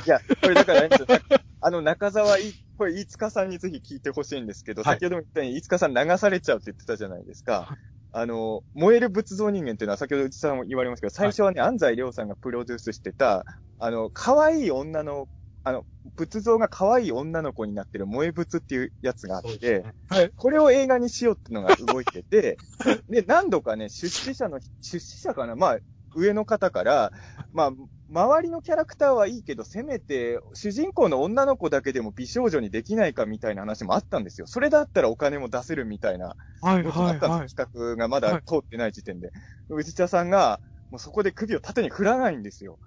[0.06, 1.06] いや、これだからあれですよ、
[1.60, 4.94] あの、中澤い、これ、飯塚さんにぜひ聞いてほしいんですけど、はい。
[4.94, 7.76] 先ほども言ったように、飯塚さん流されちゃうって言ってたじゃないですか。
[8.12, 13.44] あの、燃える仏像人間っていうのは、先ほど内さんも言われますけど、最初はね、安西亮さんがプロデュースしてた、
[13.78, 15.28] あの、可愛い女の、
[15.68, 22.56] あの、仏像が可愛い女の子になってる萌え仏っていうやつがあって、ですねこれを映画にしようっていうのが動いてて、
[23.08, 25.56] で、何度かね、出資者の、出資者かな？
[25.56, 25.78] まあ、
[26.14, 27.12] 上の方から、
[27.52, 27.70] まあ、
[28.08, 34.46] 周りのキャラクターはいいけど、せめて、主人公の女の子だけでも美少女にできないかみたいな話もあったんですよ。
[34.46, 37.48] それだったらお金も出せるみたいな、はいあはいはい。
[37.48, 39.30] 企画がまだ通ってない時点で。
[39.68, 42.78] 内田さんが、もうそこで首を縦に振らないんですよ。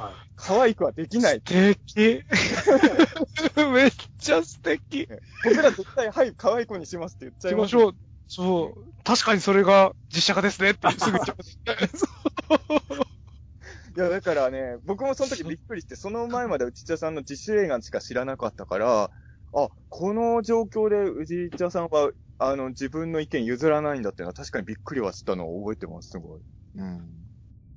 [0.00, 0.14] はい。
[0.36, 1.42] 可愛くはできない。
[1.44, 2.24] 素敵。
[3.72, 5.08] めっちゃ素敵。
[5.44, 7.62] 僕ら絶対、はい、可愛い子にしますって言っちゃいま。
[7.62, 7.96] 行きますしょう。
[8.26, 8.92] そう。
[9.04, 12.08] 確かにそれが実写化ですねって すぐ言っちゃいます。
[13.96, 19.10] いや、だからね、僕もその時びっくりして、その前まで内田さんの自主映画しか知らなかったから、
[19.52, 26.40] あ、この状況で内田さんは、あの、自分の意見譲らないんだっていうのは確かにびっくりはしたのを覚えてます、すごい。
[26.76, 27.10] うん。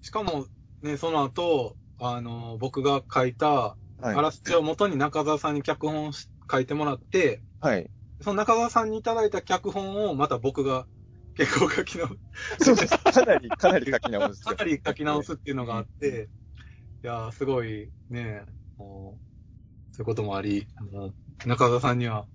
[0.01, 0.47] しかも、
[0.83, 4.15] ね、その後、あの、僕が書いた、はい。
[4.15, 7.89] あらすじを元に中澤さんに脚本をし書いてもらって、はい。
[8.21, 10.87] その中澤さんにいただいた脚本をまた僕が
[11.35, 12.09] 結構書き直
[12.59, 12.65] す。
[12.65, 12.97] そうです。
[12.97, 14.43] かなり、かなり書き直す。
[14.43, 16.29] かなり書き直すっていうのがあって、
[17.03, 18.43] いやー、すごいね、
[18.77, 19.21] もう、
[19.91, 22.27] そういうこともあり、もう中澤さんには、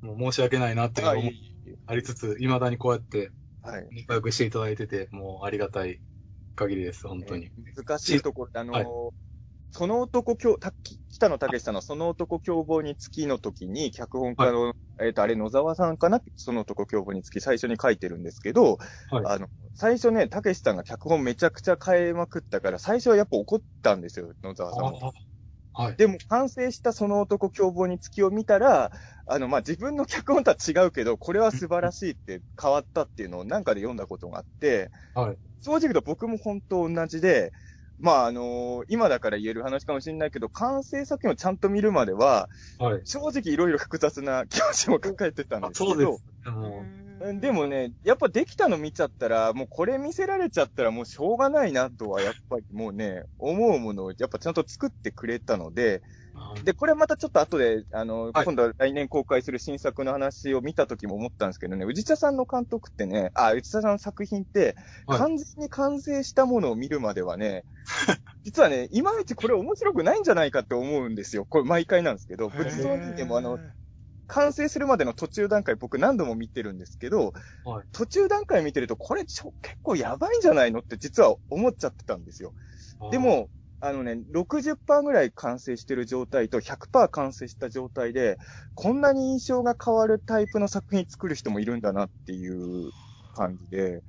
[0.00, 1.28] もう申し訳ないなっていうあ思いい
[1.66, 3.88] えいえありつつ、未だにこうやってはい。
[3.92, 6.00] 仲良くしていただいてて、もうありがたい
[6.54, 7.50] 限りです、本当に。
[7.76, 9.14] 難しいところ、あのーはい
[9.76, 10.72] その男共、た
[11.10, 18.78] 北野武さんのその男凶暴につきの時に、脚本家の、えっ、と、あれ野沢さんかなその男凶暴につき最初に書いてるんですけど、
[19.10, 19.24] はい。
[19.26, 25.12] あの、最初ね、武さんが脚本めちゃくちゃ変えまくったから、最初はやっぱ怒ったんですよ、野沢さんも。
[25.74, 25.96] あはい。
[25.96, 28.92] でも、完成したその男凶暴につきを見たら、
[29.26, 35.38] あの、まあ、自分の脚本とは違うけど、これは素晴らしいって変わったっていうのをなんかで読んだことがあって、はい。
[35.62, 37.52] 正直言うと僕も本当同じで、
[37.98, 43.04] まあ、あの今だから言える話かもしれないけど、完成作品をちゃんと見るまでは、はい。
[43.04, 46.24] 正直いろいろ複雑な気持ちも抱えてたんあですけど、そうです。
[46.44, 46.88] でも、
[47.20, 56.02] うんでもね、やっぱできたの見ちゃったら、もうこれ見せられちゃったらもうしょうがないなとは、やっぱりもうね、思うものをやっぱちゃんと作ってくれたので、
[56.64, 58.44] で、これまたちょっと後で、あの、はい。
[58.44, 65.18] 今度は来年公開する新作の話を見た時も思ったんですけどね、宇治茶さんの監督ってね、あ、宇治茶さんの作品って、はい。
[65.18, 67.64] 完全に完成したものを見るまではね、
[68.44, 71.46] 実はね、いまいちこれ面白くないんじゃないかって思うんですよ。
[71.46, 73.58] これ毎回なんですけど、仏像人間もあの、
[74.26, 77.32] 完成するまでの途中段階僕何度も見てるんですけど、
[77.64, 77.86] はい。
[77.92, 82.54] 途中段階見てるとこれちょ結構やばいんじゃないのって実は思っちゃってたんですよ。
[83.10, 83.48] で、も、
[83.86, 88.38] あのね、60%ぐらい完成してる状態と100%完成した状態で、
[88.72, 92.90] こんなに印象が変わるタイプの作品作る人もいるんだなっていう
[93.34, 94.02] 感じで。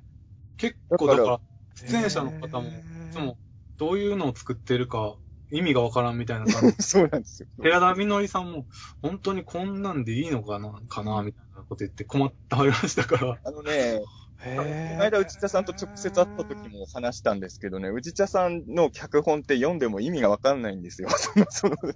[0.55, 1.41] 結構だか、ら
[1.89, 2.71] 出演者の方も、い
[3.11, 3.37] つも、
[3.77, 5.17] どういうのを作ってるか、
[5.51, 6.75] 意味がわからんみたいな感じ。
[6.81, 7.49] そうなんですよ。
[7.61, 8.67] 寺田みのりさんも、
[9.01, 13.37] 本当にこんなんでいいのかな、かな、みたいなこと言って困ってはりましたから。
[13.43, 13.99] あのね、
[14.43, 21.09] この間、内田さんと直接会った時も話したんですけどね、内田さんの脚本って読んでも意味がわかんないんですよ。
[21.09, 21.89] その、そもま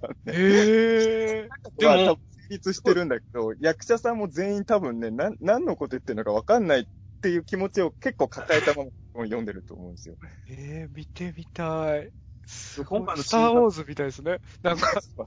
[1.92, 6.84] あ多分成立してるんだけど、役者さんも全員多分ね、なん、何のこと言ってるのかわかんないっ
[7.20, 8.90] ていう気持ちを結構抱えたまま
[9.24, 10.16] 読んでると思うんですよ。
[10.48, 12.10] えー、見てみたい。
[12.46, 14.40] すごい今回のスター・ウォーズみたいですね。
[14.62, 15.26] なんか、 スター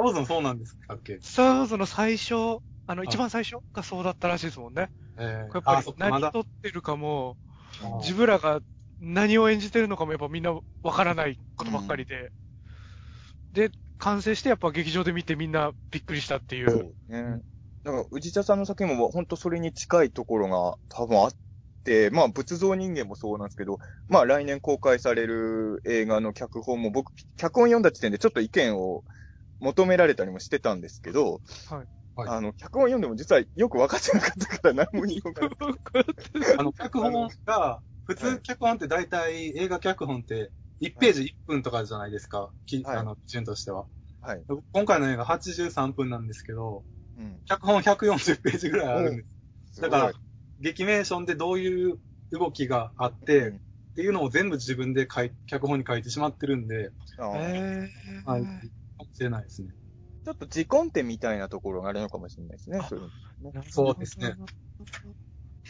[0.00, 0.76] ウォーズもそうなんです。
[0.86, 2.60] かっけスター・ウォーズの最初、
[2.90, 4.90] あの、い一番最初がそうだったらしいですもんね。
[5.16, 6.32] えーやっぱり何だ。
[6.32, 7.36] 撮ってるかも、
[7.82, 8.60] あ自分らが
[9.00, 12.32] 何を演じてるのかもやっぱみんなわからないことばっかりで。
[13.52, 16.94] で、完成してやっぱ劇場で見てみんなびっくりしたっていう。
[17.08, 17.40] ね。
[17.84, 21.32] だから、宇治茶さんの作品も本当それに近いところが多分あっ
[21.84, 29.04] て、まあ、仏像人間もそうなんですけど、まあ、来年公開される映画の脚本も僕、脚本読んだ時点でちょっと意見を
[29.60, 35.54] 求められたりもしてたんですけど、はいはいあの、脚本読んでも実はよく分かってなかったから何も言いようがない。
[36.58, 42.52] あの、脚本が、普通脚本って大体映画脚本って1ページ1分とかじゃないですか。
[42.66, 43.86] きはいあの、基準としては。
[44.20, 44.44] はい。
[44.72, 46.84] 今回の映画83分なんですけど、
[47.16, 47.40] うん。
[47.46, 49.22] 脚本140ページぐらいあるんで
[49.68, 49.74] す。
[49.76, 50.12] すだから、
[50.58, 51.98] 劇メーションでどういう
[52.32, 56.92] 動きがあって、うんっていうのを全部自分で書い、脚本に書いてしまってるんで、
[58.24, 58.42] はい。
[58.42, 59.74] かもしれないですね。
[60.24, 62.78] ちょっと自コンテみたいなところがあるのかもしれないですね。
[62.78, 63.10] あそう
[63.68, 64.34] そうですね。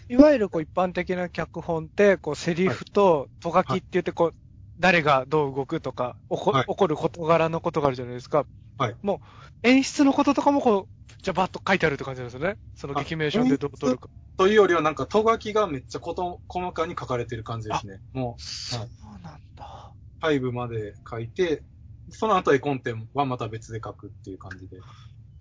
[0.08, 4.34] いわゆるこう一般的な脚本って、こうセリフとと書きって言って、こう、
[4.78, 8.46] 誰がどう動くとか、起こはい起こる事柄のことがあるじゃないですか。
[8.78, 9.20] はいも
[9.62, 12.56] う、演出のこととかもこう、じゃあバッと書いてあるって感じなんですよね。
[12.74, 14.08] その劇メーションでどう撮るか。
[14.38, 18.00] というよりはなんか、と書きがめっちゃこと細かに書かれてる感じですね。
[18.14, 18.80] もそう
[19.22, 19.92] なんだ。
[19.92, 21.62] う、細部まで書いて、
[22.10, 24.78] その後絵コンテはまた別で書くっていう感じで。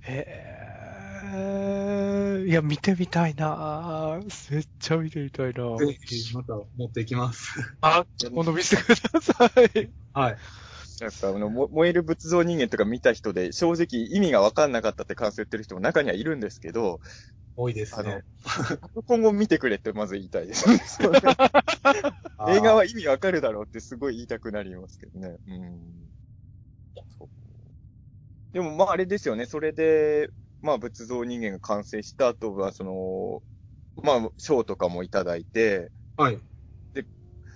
[0.02, 0.50] へえ。
[2.48, 7.60] いや、見てみたいなめっちゃ見てみたいなぜひ、また持っていきます。
[7.82, 9.50] あ、今度見せてください。
[10.14, 10.38] はい。
[11.02, 17.00] なんか、あの、も燃える仏像人間とか見た人で、正直意味が分かんなかったって感想言ってる人も中にはいるんですけど、
[17.56, 18.24] 多いですあのね。
[19.06, 20.66] 今後見てくれってまず言いたいです。
[22.48, 25.38] 映画は意味わかるだろうってすごい言いたくなりますけどね。
[25.48, 26.10] うん。
[28.54, 29.46] でもまああれですよね。
[29.46, 30.30] それで、
[30.62, 33.44] まあ仏像人間が完成した後は、その、
[34.04, 36.42] まあ賞とかもいただいて、はい。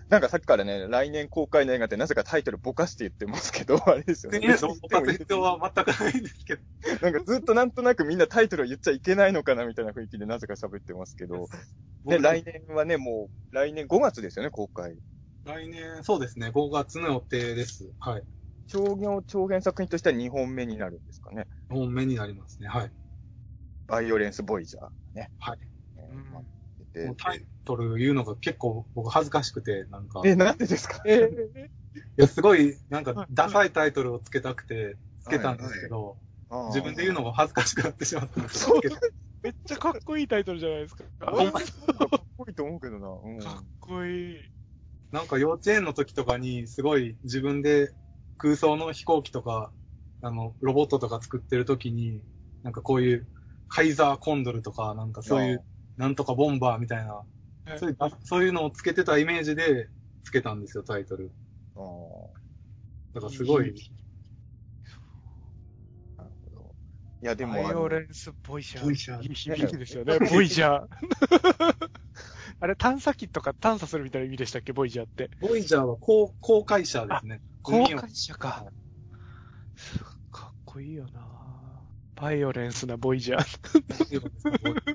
[0.10, 4.40] なんかさっきからね、来年公開の映画ってなぜかタイトルぼかして言ってますけど、 あれですよね。
[4.40, 6.62] で、その他必要は全くないんですけど。
[7.02, 11.48] なんかずっとなんとなくみんなタイトルを言っちゃいけないのかなみたいな雰囲気でなぜか喋ってますけど。
[12.08, 14.98] で、僕来年はね、もう、来年5月ですよね、公開。
[15.46, 17.92] 来年、そうですね、5月の予定です。
[18.00, 18.24] はい。
[18.68, 21.48] 商業長編作品としては2本目になるんですかね。
[21.70, 22.68] 本目になりますね。
[22.68, 22.92] はい。
[23.88, 25.30] バイオレンスボイジャーね。
[25.40, 25.58] はい。
[25.98, 26.46] うんえー待
[26.84, 30.22] っててもうタイトル言うのが結構僕恥ずかしくて、なんか。
[30.26, 31.02] え、なんでですか？
[31.06, 31.30] え
[31.96, 36.18] いや、すごい、なんかはい、ダサいタイトルをつけたくて、つけたんですけど、
[36.50, 38.96] あー自分で言うのも恥ずかしくなってしまったんですけど、
[39.44, 41.04] めっちゃかっこいいタイトルじゃないですか。
[41.20, 41.36] かっ
[42.38, 43.08] こいいと思うけどな。
[43.10, 43.40] うん。
[43.40, 44.38] かっこいい。
[45.12, 47.94] なんか幼稚園の時とかにすごい自分で
[48.38, 49.72] 空想の飛行機とか、
[50.22, 52.24] あの、ロボットとか作ってる時に、
[52.64, 53.28] なんかこういう
[53.68, 55.66] カイザーコンドルとか、なんかそういう、
[55.98, 57.28] なんとかボンバーみたいな、はい
[57.78, 59.90] そういうあそういうのをつけてたイメージで
[60.24, 61.32] つけたんですよ、タイトル。
[61.76, 61.84] あー
[63.16, 63.74] だからすごい、
[66.18, 66.76] なるほど。
[67.22, 68.84] いや、でも、バイオレンスボイジャー。
[68.84, 70.88] ボイジャーいい響きですよね、 ボイジャー。
[72.60, 75.32] あれ、探査機とか探査するみたいな意味でしたっけ、ボイジャーって。
[75.40, 77.42] ボイジャーは公公開者ですね。
[77.64, 78.66] 公開者か。
[80.32, 81.22] かっこいいよな
[82.16, 84.94] バイオレンスなボイジャー。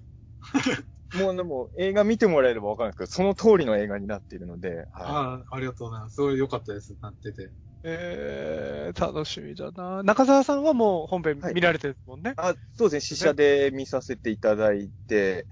[1.19, 6.17] もうでも映画見てもらえればわかるんですけど、その通りの映画になっているので、はああ、ありがとうございます。
[6.17, 7.51] すごい良かったです、なってて。
[7.83, 12.31] えー、楽しみだな中澤さんはもう本編はい見られてるもんね。
[12.31, 12.35] い。
[12.37, 15.47] あそうですね、試写で見させていただいて、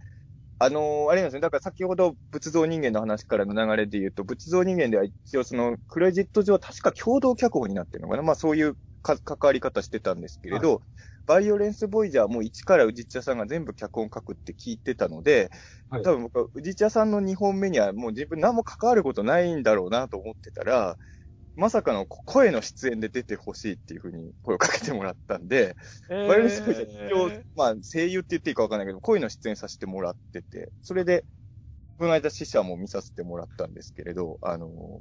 [0.59, 8.22] あのーあれなんですね、だから先ほど仏像人間の話からの流れで言うと、仏像人間では一応そのクレジット上は確か共同脚本になってるのかな。
[8.22, 10.82] まあそういうか関わり方してたんですけれど、
[11.26, 15.50] バイオレンスボイジャーも一から宇治茶さんが全部脚本書くって聞いてたので、
[15.88, 16.02] はい。
[16.02, 20.96] 多分僕は宇治茶さんの2本目にはもう自分何も関わることないんだろうなと思ってたら、
[21.57, 25.74] まさかの声の出演で出てほしいっていうふうに声をかけてもらったんで、
[26.11, 31.24] えバイオレンスボイジャー一応、まあ声優って言っていいかわかんないけど、声の出演させてもらってて、それで、
[31.98, 35.00] この間死者も見させてもらったんですけれど、あの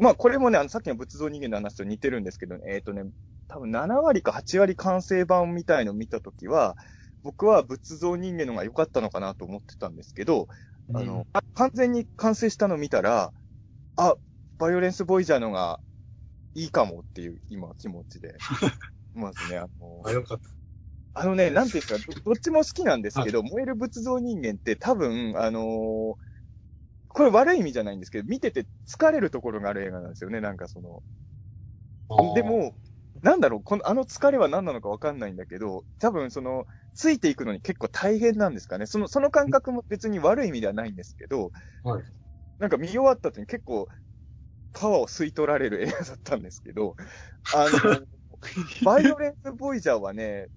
[0.00, 3.04] まあこれもね、あのさっきの仏像人間の話と似てるんですけど、えっ、とね、
[3.46, 6.76] 多分7割か8割完成版みたいのを見たときは、
[7.22, 10.48] 僕は仏像人間の方が良かったのかなと思ってたんですけど、
[10.92, 13.32] あの、あ完全に完成したの見たら、
[13.96, 14.16] あ、
[14.58, 15.80] バイオレンスボイジャーのが
[16.54, 18.34] いいかもっていう今気持ちで。
[19.14, 20.50] まずね、あのあ、、よかった。
[21.14, 26.14] あのね、なんていうんですか、どどっちも好きなんですけど、燃える仏像人間って多分、あのー
[27.08, 31.02] これ悪い意味じゃないんですけど、見てて疲れるところがある映画なんですよね、なんかその。
[32.34, 32.76] でも、
[33.22, 38.86] なんだろう、この、あの疲れは何なのかわかんないんだけど、多分その、ついていくのに結構大変なんですかね。
[38.86, 41.50] その、その感覚も別に悪い意味ではないんですけど、
[41.84, 42.04] はい
[42.58, 43.88] なんか見終わった後に結構、
[44.74, 46.96] パワーを吸い取られる映画だったんですけど、
[47.54, 48.06] あの、
[48.84, 50.48] バイオレンスボイジャーはね、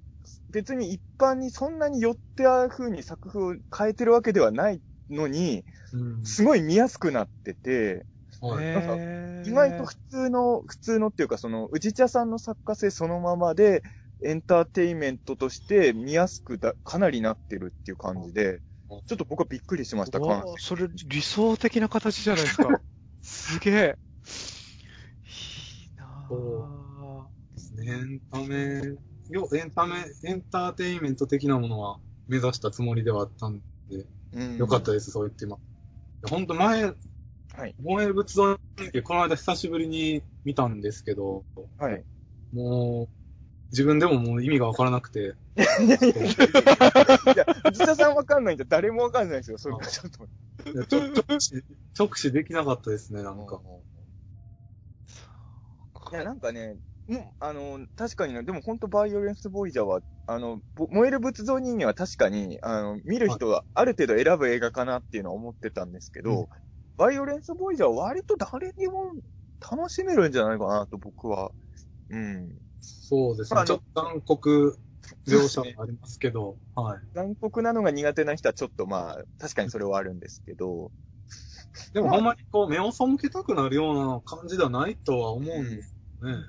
[0.50, 5.64] 別に一般にそんなに寄ってあ風に作風を変えてるわけではないのに、
[5.94, 8.06] うんすごい見やすくなってて、
[8.42, 13.82] はいえー意外と普通の、普通のっていうか、その、宇治茶さんの作家性そのままで、
[14.24, 22.68] エンターテインメントとして見やすくだ、かなりなってるっていう感じで、ちょっと僕はびっくりしました、う感わそれ理想的な形じゃないですか。
[23.22, 23.98] すげえ。
[25.26, 27.24] いいなぁ。
[27.54, 27.92] ですね。
[27.92, 28.82] エンタメ、
[29.30, 35.58] よ、エンタメ、エンターテインメント的なものは目指したつもりではあったんで、うんよかったです、そう言って今。
[36.30, 36.92] ほんと前、は
[37.66, 37.76] い。
[37.82, 38.58] 燃える仏像
[39.04, 41.44] この間久しぶりに見たんですけど、
[41.78, 42.04] はい。
[42.54, 43.10] もう、
[43.72, 50.30] 自分でももう意味がわからなくて、 いや、宇治茶さんわかんないんじゃ誰もわかんないですよ、それはちょっと。
[51.28, 51.64] 直視、
[51.98, 53.62] 直視できなかったですね、なんか。
[56.12, 56.78] いや、なんかね、
[57.08, 66.48] うん、あの、確かにね、でも本当バイオレンスボイジャーは、あの、ぼ燃える仏像人間は確かに、あの、見る人はある程度選ぶ映画かなっていうのは思ってたんですけど、うん
[66.98, 69.14] バイオレンスボイジャーは割と誰にも
[69.62, 71.52] 楽しめるんじゃないかなと僕は。
[72.10, 72.58] うん。
[72.82, 73.54] そうです。
[73.54, 74.80] ねちょっと残酷
[75.28, 77.00] 描写もありますけど、 はい。
[77.14, 80.92] 残酷なのが苦手な人はちょっとまあ、確かにそれはあるんですけど、
[81.94, 86.46] でもほんまにこう、目を背けたくなるような感じではないとは思うんですよね。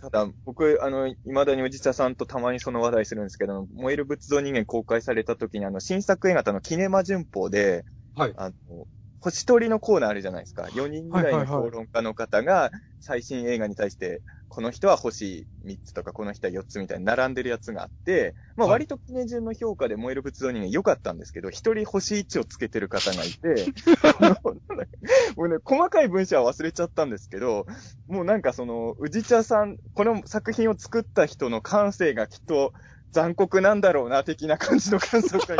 [0.00, 7.84] ただ、僕、あの、未だにおじちゃさんとたまにその話題するんですけど、燃える仏像人間公開された時に、あの、新作映画のキネマ旬報で、
[8.14, 8.34] はい。
[8.36, 8.86] あの、
[9.20, 10.68] 星取りのコーナーあるじゃないですか。
[10.72, 12.70] 4人ぐらいの評論家の方が、
[13.00, 14.22] 最新映画に対して、
[14.54, 18.74] この人は星3つとか、この人は4つみたいに並んでるやつがあって、まあはい。
[18.74, 23.66] 割と記念順の評価で燃える仏像人間良かったんですけど、一人星1をつけてる方がいて、
[25.34, 27.66] もうね、細かい文章は忘れちゃったんですけど、
[28.06, 32.74] もうなんかその、宇治茶さん、この作品を作った人の感性がきっと
[33.10, 35.56] 残酷なんだろうな、的な感じの感想が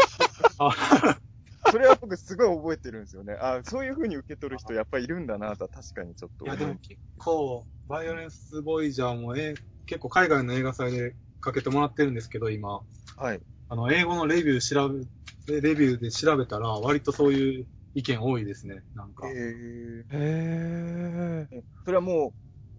[1.75, 3.37] それは僕すごい覚えてるんですよね。
[3.41, 6.55] あそういう風に受け取る人やっぱりいるんだなとは確かにちょっといや。
[6.55, 9.55] でも結構、バイオレンスボイジャーも、え
[9.87, 12.81] 結構海外の映画祭でかけてもらってるんですけど、今。
[13.17, 13.41] はい。
[13.69, 19.27] あの、英語のレビュー調べ、レビューで調べたら、割とそういう意見多いですね、なんか。
[19.27, 21.49] えへー。
[21.49, 22.35] ー、それはも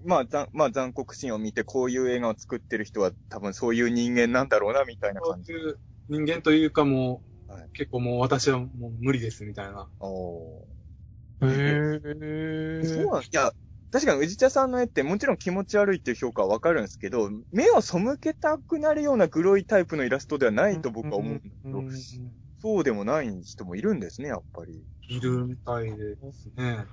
[0.05, 5.51] う、まあ、ざまあ、残酷シーンを見て、こういう映画を作ってる人は多分そういう人間なんだろうな、みたいなそう感じ。
[5.51, 9.87] いう人間というかもう、はい結構もう私はもう無理ですみたいな。
[9.99, 10.65] お
[11.41, 12.85] へーー。
[12.85, 13.51] そうなんいや、
[13.91, 21.91] 確かに宇治茶さんの絵ってもちろん気持ち悪いっていう評価はわかるんですけど、目を背けたくなるようなグロいタイプのイラストではないと僕は思うんだけど、うん
[22.61, 24.83] そうでもない人もいるんですね、やっぱり。
[25.07, 26.85] いるみたいですね。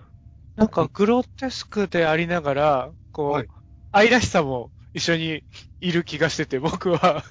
[0.54, 3.48] なんかグロテスクでありながら、こう、はい
[3.94, 5.44] 愛らしさも一緒に
[5.80, 7.24] いる気がしてて、僕は。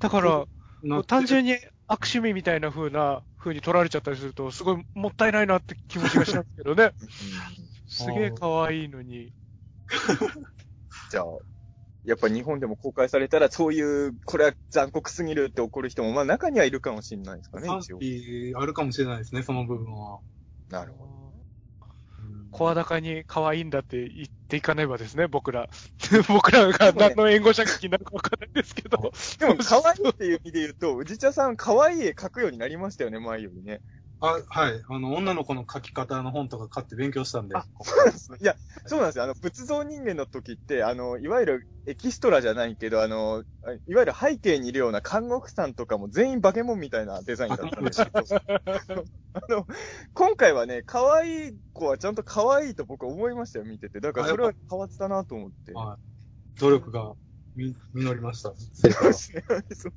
[0.00, 0.46] だから、
[0.82, 1.56] なもう単純に
[1.86, 6.92] 悪趣味みたいな風な、風に取られちゃったりすると、すごいもったいないなって気持ちがしたんですけどね。
[7.86, 9.32] すげえ可愛いのに。
[11.10, 11.24] じゃあ、
[12.04, 17.98] やっぱ日本でも公開されたら、そういう、これは残酷すぎるって怒る人も、まあ中にはいるかもしれないですかね、賛一応。
[17.98, 20.20] 否あるかもしれないですね、その部分は。
[20.68, 21.23] なるほど。
[22.54, 25.68] 声高に可愛いんだって言っていかねばですね、僕ら。
[26.28, 29.12] 僕らが何の援護射撃になるかわからないですけど。
[29.40, 33.82] でも、可愛いっていう意味で言うと、宇治茶さん、可愛い絵描くようになりましたよね、前よりね。
[34.24, 34.82] あ、はい。
[34.88, 37.56] あの、女の子の描き方の本とか買って勉強したんで。
[37.56, 37.66] あ
[38.40, 38.56] いや、
[38.86, 39.24] そうなんですよ。
[39.24, 43.44] あの、仏像人間の時って、あの、いわゆるエキストラじゃないけど、あの、
[43.86, 48.24] いわゆる背景にいるような看護婦さんとかも全員バケモンみたいなデザインだったんですけど、
[49.34, 49.66] あの、
[50.14, 54.00] 今回はね、可愛い子はちゃんと可愛いと僕は思いましたよ、見てて。
[54.00, 55.72] だからそれは変わったなと思って。
[55.72, 55.98] は
[56.56, 56.60] い。
[56.60, 57.14] 努力が
[57.54, 58.54] み実りました。
[58.56, 59.44] そうですね。
[59.72, 59.92] そう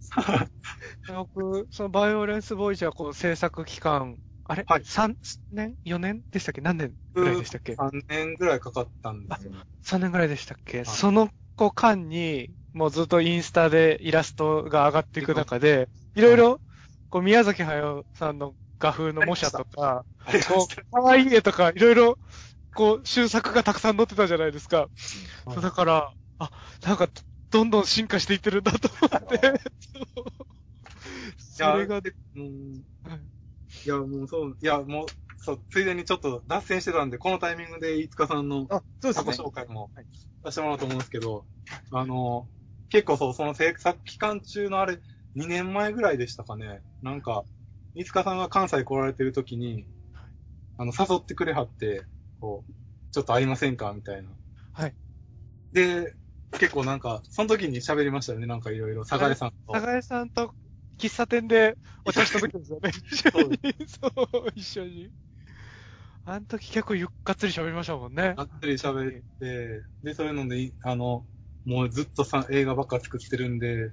[1.07, 4.63] 僕、そのバイオレンスボーイジャー、こう制作期間、あれ？
[4.67, 5.15] はい ?3
[5.51, 6.61] 年 ?4 年でしたっけ？
[6.61, 9.53] 何年ぐらいでしたっけ？3年ぐらいかかったんですよ。
[9.81, 16.61] ?3 年ぐらいでしたっけ、いその子間に、もうずっとインスタでイラストが上がっていく中で、いろいろ、
[17.09, 20.05] こう宮崎駿さんの画風の模写とか、
[20.47, 22.19] こう可愛い絵とか、いろいろ、
[22.75, 24.87] こう、修作がたくさん載ってたじゃないですか。
[25.51, 26.51] そうだから、あ、
[26.83, 27.09] なんか、
[27.51, 29.61] どんどん進化していってるんだと思って。
[31.39, 32.01] それが、
[32.35, 33.19] うんはい
[33.85, 35.05] いや、もうそう、いや、もう、
[35.37, 39.45] そう、ついでにちょっと脱線してたんで、このタイミングで飯塚さんのあ、そうです自己ね。
[39.45, 40.05] 紹介もはい
[40.43, 41.45] させてもらおうと思うんですけど、
[41.91, 42.47] あの、
[42.89, 44.99] 結構そう、その制作期間中のあれ、
[45.35, 46.81] 2年前ぐらいでしたかね。
[47.01, 47.45] なんか、
[47.93, 49.85] 飯塚さんが関西来られてる時に、
[50.77, 52.05] あの、誘ってくれはって、
[52.39, 52.73] こう、
[53.11, 54.29] ちょっと会いませんかみたいな。
[54.73, 54.95] はい。
[55.71, 56.15] で、
[56.53, 59.73] 結構なんか、その時に喋りましたよね、なんかいろいろ、佐賀江さんと。
[59.73, 60.53] 高江さんと
[60.97, 62.91] 喫茶店でお茶した時ですよね。
[63.11, 63.59] 一緒に。
[63.87, 65.11] そう、一緒に。
[66.25, 68.33] あの時結構ゆっかっつり喋りましたもんね。
[68.35, 71.25] がっつり喋って、で、そういうのでい、あの、
[71.65, 73.91] もうずっとさ映画ばっか作ってるんで、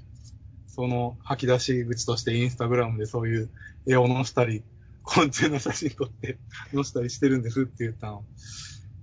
[0.67, 3.51] その吐き出し口としてインスタグラムでそういう
[3.87, 4.65] 絵を載せたり、
[5.03, 6.39] 昆虫の写真撮って
[6.75, 8.25] 載せたりしてるんですって言ったの。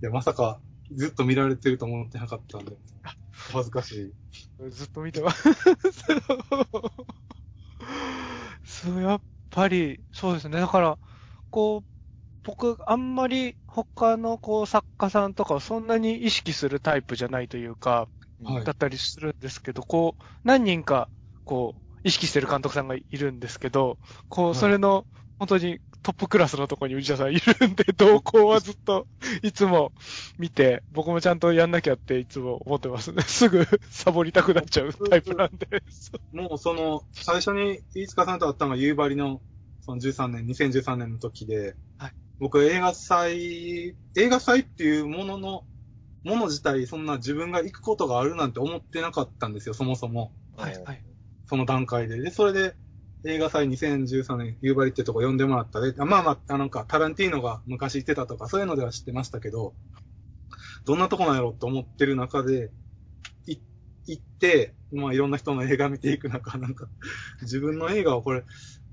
[0.02, 0.60] いや、まさか
[0.94, 4.12] ずっと見られてると思ってなかったんで、お恥ずかしい。
[4.70, 5.48] ずっと見てます。
[8.64, 10.60] そう、やっぱり、そうですね。
[10.60, 10.98] だから、
[11.50, 11.84] こう、
[12.44, 18.08] 僕、あんまり他のこう作家さんとかをそんなに意識するタイプじゃないというか、
[18.42, 21.08] はいだったりするんですけど、こう、何人か、
[21.44, 25.06] こう、意識してる監督さんがいるんですけど、こ、はいうそれの、
[25.38, 29.06] 本当にトップクラスのところに内田さんいるんで、動向はずっと、
[29.42, 29.92] いつも
[30.38, 33.22] 見て、僕もちゃんとやんなきゃっていつも思ってますね。
[33.26, 35.82] すぐサボりたくなっちゃうタイプなんで。
[36.32, 39.40] もうその、最初に飯塚さんと会ったのが夕張の、
[39.80, 45.64] その13年、2013年の時で、はい僕映画祭、映画祭っていうものの、
[46.24, 50.32] もの自体、そんな自分が行くことがあるなんて思ってなかったんですよ、そもそも。
[50.56, 51.02] はい、はい。
[51.46, 52.20] その段階で。
[52.20, 52.74] で、それで、
[53.24, 59.74] 映画祭2013年、夕張ってとこ呼んでもらったで、あまあまあ、なんか、タランティーノが昔行ってたとか、そういうのでは知ってましたけど、
[60.84, 62.70] どんなとこなんやろって思ってる中で、
[63.46, 63.58] い
[64.06, 66.88] 行って、まあいろんな人の映画見ていく中、なんか、
[67.42, 68.44] 自分の映画をこれ、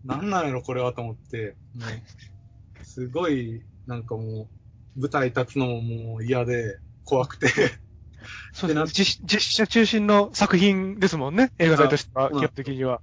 [0.03, 4.49] なんなんやろこれはと思って、もうすごい、なんかも
[4.95, 7.47] う、舞台立つのももう嫌で、怖くて、
[8.53, 8.86] そうですね。
[8.88, 11.51] 実実写中心の作品ですもんね。
[11.57, 13.01] 映画祭としては、うん基本的には。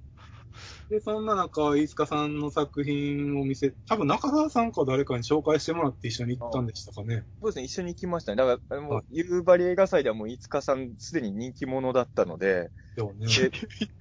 [0.89, 7.25] で、そんな中、飯塚さんの作品を見せ、多分中澤さんか誰かに紹介してもらって一緒に行ったんでしたかね。
[7.41, 8.35] そうですね、一緒に行きましたね。
[8.37, 13.27] だから、もはう、夕張映画祭ではもう、いつかさん、すでに人気者だったので、でもね。
[13.35, 13.51] で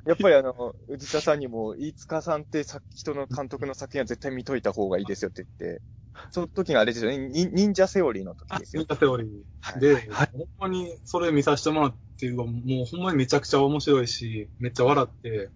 [0.07, 5.83] やっぱりあの、宇治田さんにも、飯塚さんってさ人の監督の作品は絶対見といた方がいいですよって言って、
[6.31, 8.87] その時があれですよね、忍忍者セオリーの時あ、ですよ見。
[8.87, 9.25] たセオリ
[9.61, 9.81] はいー。
[9.81, 15.51] で、はいほんまにそれ見させてもらって、もうほんまにめちゃくちゃ面白いし、めっちゃ笑って、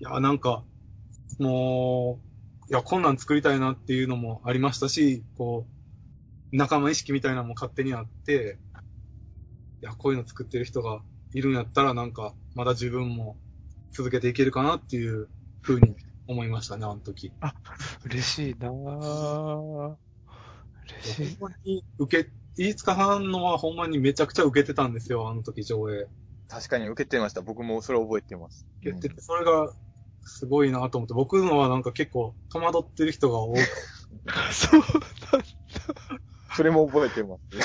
[0.00, 0.64] いや、なんか、
[1.38, 2.20] も
[2.68, 5.66] う、いや、こんなん作りたいなっていうのもありましたし、こ
[6.52, 8.58] う、仲間意識みたいなのも勝手にあって、
[9.80, 13.36] や、こういうの作ってる人がいるんやったら、なんか、まだ自分も
[13.92, 15.28] 続けていけるかなっていう
[15.62, 15.96] ふうに
[16.26, 17.32] 思いましたね、あの時。
[18.04, 19.96] 嬉しいなぁ。
[21.02, 21.36] 嬉しい。
[21.38, 26.06] ほんまに受け、飯塚さんのはほんまにめちゃくちゃ受けてたんですよ、あの時上映。
[26.48, 27.42] 確かに受けてました。
[27.42, 28.66] 僕もそれ覚えてます。
[28.80, 29.72] 受けてて、それが
[30.24, 33.60] すごいなと思って、僕のはなんか結構戸惑ってる人が多く
[34.52, 34.82] そう
[36.56, 37.56] それも覚えてます。
[37.56, 37.64] ね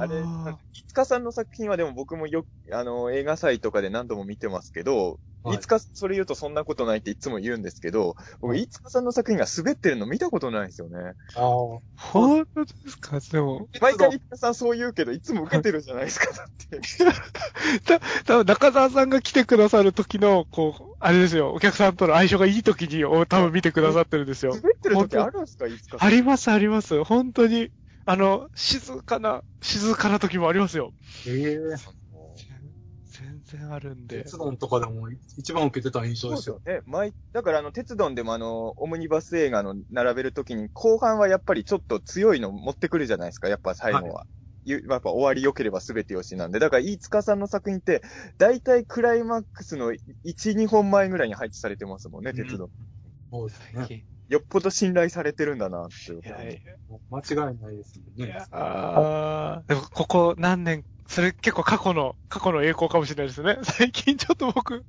[0.00, 10.98] あれ、いつかさんの作品はでも僕もよく、あの、映画祭とかで何度も見てますけど、はいいつかそれ言うとそんなことないっていつも言うんですけど、僕、はいいつかさんの作品が滑ってるの見たことないんですよね。
[11.34, 11.80] ああ。
[11.96, 13.20] 本当ですか？
[13.20, 16.80] でも、毎回いつかさんそう言うけど、いつも受けてるじゃないですか、だって。
[18.26, 24.54] 多分中澤さんが来てくださる時の、こう、あれですよ、お客さんとの相性がいい時に、お多分見てくださってるんですよ。
[24.54, 26.08] 滑ってる時あるんですか、いつかさん。
[26.08, 27.02] あります、あります。
[27.04, 27.70] 本当に、
[28.06, 30.94] あの、静かな、静かな時もありますよ。
[31.26, 31.56] ええ
[33.04, 34.18] 全然あるんで。
[34.22, 36.60] 鉄道とかでも一番受けてた印象ですよ。
[36.64, 36.82] そうですよね。
[36.86, 44.26] 毎、だからあの、鉄道でもあの、オムニバス映画の並べるときに、後半はやっぱりちょっと強いの持ってくるじゃないですか、やっぱ最後は。
[44.64, 46.58] ゆやっぱ終わり良ければ全てよしなんで。
[46.58, 48.02] だから、飯塚さんの作品って、
[48.38, 49.92] 大体クライマックスの
[50.22, 52.70] 1、2本前ぐらいに配置されてますもんね、鉄道。
[53.32, 53.92] そうですね。
[54.30, 56.28] よっぽど信頼されてるんだな、っていうい。
[56.28, 56.62] やい
[57.10, 57.18] 間
[57.50, 58.46] 違いないですもんねや。
[58.52, 63.58] あーでもここ何年、それ結構過去の、過去の栄光かもしれないですね。
[63.64, 64.84] 最近ちょっと僕、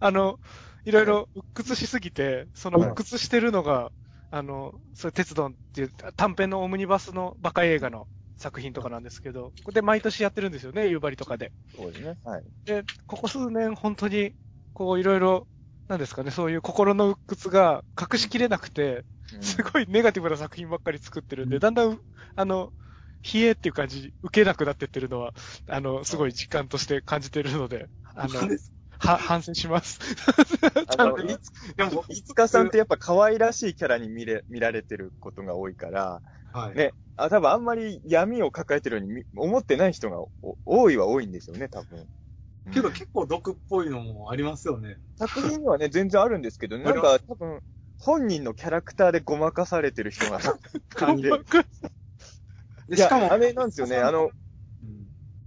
[0.00, 0.40] あの、
[0.84, 3.92] いろいろ鬱屈しすぎて、そのはい鬱屈してるのが、
[4.30, 11.52] あの、それ鉄道っていう短編のオムニバスのバカ映画の作品とかなんですけど、これで毎年やってるんですよね、夕張とかで。
[11.74, 12.18] そうですね。
[12.24, 12.44] はい。
[12.64, 14.34] で、ここ数年本当に、
[14.72, 15.48] こういろいろ、
[15.88, 21.98] なんですかね、そういう心の鬱屈が隠しきれなくて、うんすごいネガティブな作品ばっかり作ってるんで、うんだんだん、
[22.34, 22.72] あの、
[23.32, 25.32] 冷えっていう感じ、受けなくなってってるのは、
[25.68, 28.40] あの、すごい実感として感じてるので、あの、
[28.98, 29.98] は、反省します。
[30.86, 36.22] あの、 いつ、でも、飯塚さんってやっぱ可愛らしいキャラに見れ、見られてることが多いから、
[36.52, 36.74] はい。
[36.76, 40.30] ねあ、多分あんまり闇を抱えてるようにみ思ってない人がお
[40.64, 42.06] 多いは多いんですよね、多分。
[42.72, 44.98] けどうん結構毒っぽいのもありますよね。
[45.16, 47.60] 作品にはね、全然あるんですけど、なんか多分、
[47.98, 50.40] 本人のキャラクターでごまかされてる人が
[50.90, 51.24] 感じ。
[52.88, 52.96] で。
[52.96, 54.32] しかも、あれなんですよね、あの、うん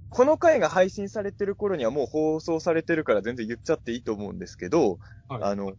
[0.10, 4.98] この回が配信されてる頃にはもう放送されてるから全然言っちゃっていいと思うんですけど、
[5.28, 5.44] はい。
[5.44, 5.74] あの、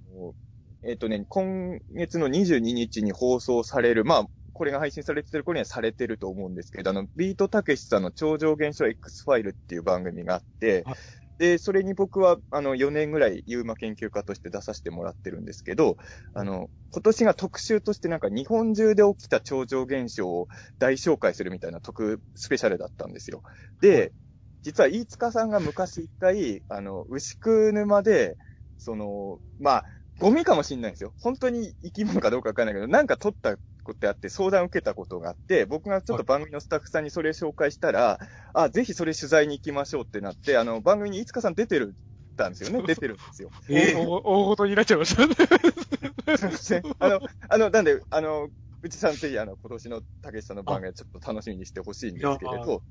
[0.82, 10.96] えっ、とね、今月の22日に放送される、まあ、これが配信されてる頃にはされてると思うんですけど、あの、ビートたけしさんの超常現象 X ファイルっていう番組があって、はい
[11.38, 15.96] で、それに僕は、あの、4年ぐらいユーマ研究家として出させてもらってるんですけど、
[16.32, 23.42] あの、今年が特集としてなんか日本中で起きた超常現象を大紹介するみたいな特スペシャルだったんですよ。
[23.82, 24.14] で、
[24.62, 28.36] 実は飯塚さんが昔一回、あの、牛久沼で、
[28.78, 29.84] その、まあ、
[30.18, 31.12] ゴミかもしんないんですよ。
[31.20, 33.56] 本当に生き物かどうかわかんないけど、なんか取った
[33.86, 38.18] ことあって相談を受けたことがあって、僕がちょっと番組のスタッフさんにそれ紹介したら、
[38.52, 41.94] あ、ぜひそれ取材に行きましょうってなって、あの、番組に飯塚さん出てる、
[42.36, 42.82] たんですよね。
[42.86, 43.50] 出てるんですよ。
[43.70, 45.34] え大大ごとになっちゃいましたね。
[46.36, 46.82] すいません。
[46.98, 48.50] あの、あの、なんで、あの、
[48.86, 52.82] うちさんぜひ、あの、今年のたけしさんの番組ちょっと楽しみにしてほしいんですけれど、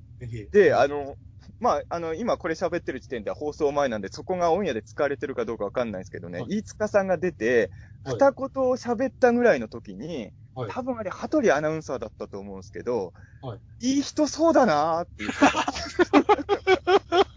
[0.51, 1.15] で、あの、
[1.59, 6.57] まあ、あの、今これ喋ってる時点では放送前なんで、そこがオンエアで使われてるかどうかわかんないですけどね、はい。
[6.57, 7.71] 飯塚さんが出て、
[8.03, 8.15] はい。
[8.15, 13.97] 二言を喋ったぐらいの時に、はい多分あれ、羽鳥アナウンサーだったと思うんですけど、、はい。
[13.97, 17.34] い人そうだなーって言ってえー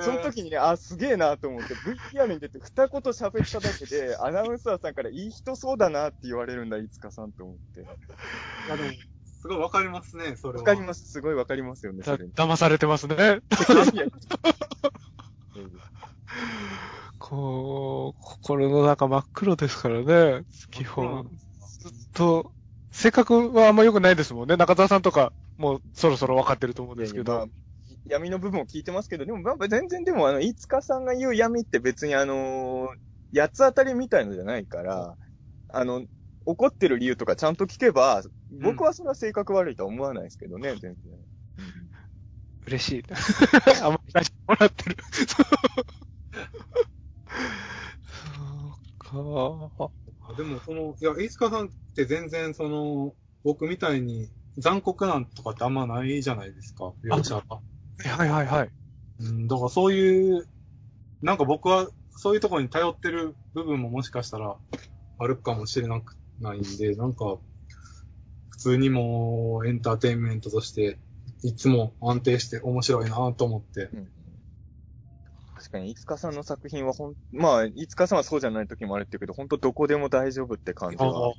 [0.00, 7.80] その時にね、あ、すげえなと思って、VTR に出て二言喋っただけで、 アナウンサーさんからいい人そうだなって言われるんだ、飯塚さんと思って。
[7.80, 7.84] い
[8.68, 8.90] やでも
[9.40, 10.58] すごいわかりますね、それは。
[10.58, 11.06] わかります。
[11.12, 12.32] すごいわかりますよね、だそれに。
[12.32, 13.40] 騙されてますね。
[17.18, 21.30] こう、心の中真っ黒ですからね、基本。
[21.78, 22.50] ずっと、
[22.90, 24.56] 性格はあんま良くないですもんね。
[24.56, 27.52] 中澤さんとか、もうそろそろ分かってると思うんですけどいやいやま。
[27.52, 27.67] あ
[28.08, 35.16] 闇の部分を聞いてますけど、でも、まあ、全然でも、あの、飯塚さんが言う闇って別にあのー、八つ当たりみたいのじゃないから、
[35.68, 36.04] あの、
[36.46, 40.96] 怒ってる理由とかちゃんと聞けば、僕はそれは性格悪いとは思わないですけどね、全然。
[42.66, 43.04] 嬉しい。
[43.82, 44.96] あんまり出してもらってる。
[49.10, 50.34] そうか。
[50.36, 57.60] でも、その、いや、飯塚さんって全然、その、僕みたいに残酷なんとかってあんまないじゃないですか、描写が。
[58.04, 58.70] はいはいはい。
[59.20, 60.46] うん、だからそういう、
[61.22, 64.56] なんか僕はそういうところに頼ってる部分ももしかしたら
[65.18, 67.38] あるかもしれなくないんで、なんか、
[68.50, 70.98] 普通にもうエンターテインメントとして
[71.42, 73.88] いつも安定して面白いなと思って。
[73.92, 74.08] うん
[75.58, 81.34] 確かに、いつかさんの作品はほん、まあ、いつかさんはそうじゃない時もあるっていうけど、本当どこでも大丈夫って感じは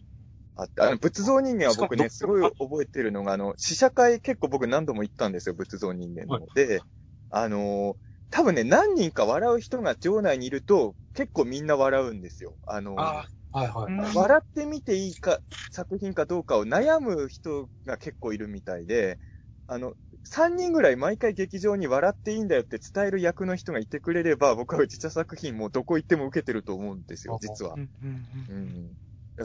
[0.61, 6.47] あって、あの、仏像人間は僕ね、すごい覚えてるのが、あの、試写会結構僕何度も行ったんですよ、仏像人間の。
[6.53, 6.85] で、
[7.29, 7.97] あのー
[8.31, 12.59] 多分ね、何人か笑う人が場内にいると、結構みんな笑うんですよ。
[12.67, 13.93] あのーああ、はいはい。
[13.93, 15.39] うん笑ってみていいか、
[15.71, 19.19] 作品かどうかを悩む人が結構いるみたいで、
[19.67, 19.93] あの、
[20.23, 27.79] 3人ぐらい毎回劇場に笑っていいんだよって伝える役の人がいてくれれば、僕は自社作品もどこ行っても受けてると思うんですよ、実はう。
[27.81, 28.11] んうんう
[28.47, 28.79] うんん。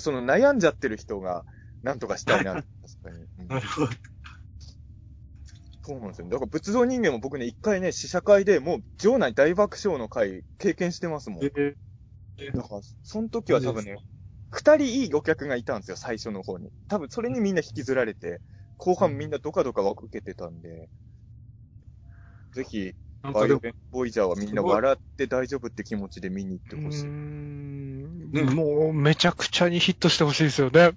[0.01, 1.45] その悩んじゃってる人が、
[1.83, 2.65] なんとかしたいな、確
[3.03, 3.27] かに。
[3.39, 3.89] うんなるほど。
[5.83, 6.29] そうなんですよ。
[6.29, 11.41] だから仏像人間も僕ね、一回ね、試写会でもう場内大爆笑の回経験してますもん。
[11.41, 11.51] だか
[12.39, 13.99] えら、その時は多分ね、
[14.51, 16.71] 二人いいお客がいたんですよ、最初の方に。
[16.89, 18.41] 多分それにみんな引きずられて、
[18.79, 20.89] 後半みんなドカドカ受けてたんで、
[22.55, 22.95] ぜひ、
[23.33, 27.05] バイオなんかでも、レンボイジャーはみんな笑って大丈夫って気持ちで見に行ってうほしい。
[27.05, 30.93] んねもう、めちゃくちゃにヒットしてほしいですよね。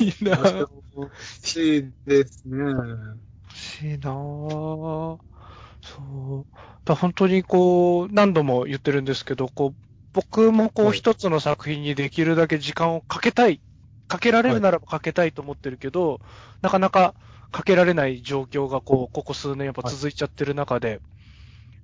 [0.00, 0.68] いいなぁ。
[0.94, 1.10] 欲
[1.42, 2.58] しいですね。
[2.58, 5.18] 欲しいなぁ。
[5.82, 6.56] そう。
[6.84, 9.74] だ本当にこう、何度も言ってるんですけど、こう、
[10.12, 13.60] 僕もこうはい一つの作品にできるだけ時間をかけたい。
[14.08, 16.20] かけられるならばかけたいと思ってるけど、
[16.62, 17.14] なかなか
[17.52, 21.00] かけられない状況がこう、ここ数年やっぱ続いちゃってる中で、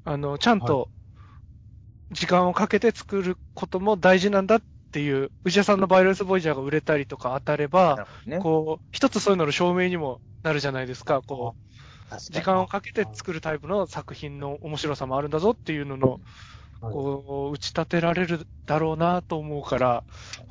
[0.07, 0.88] あの、ちゃんと
[2.12, 8.38] 時間をかけて作ることも大事なんだっていう、内田さんのバイオレンスボイジャーが売れたりとか当たれば、ね。
[8.38, 11.22] こう、一つそういうのの証明にもなるじゃないですか。
[11.22, 11.57] こ
[12.11, 16.20] う、時間をかけて作るタイプの作品の面白さもあるんだぞっていうのの、はい
[16.80, 20.04] こう、打ち立てられるだろうなと思うから、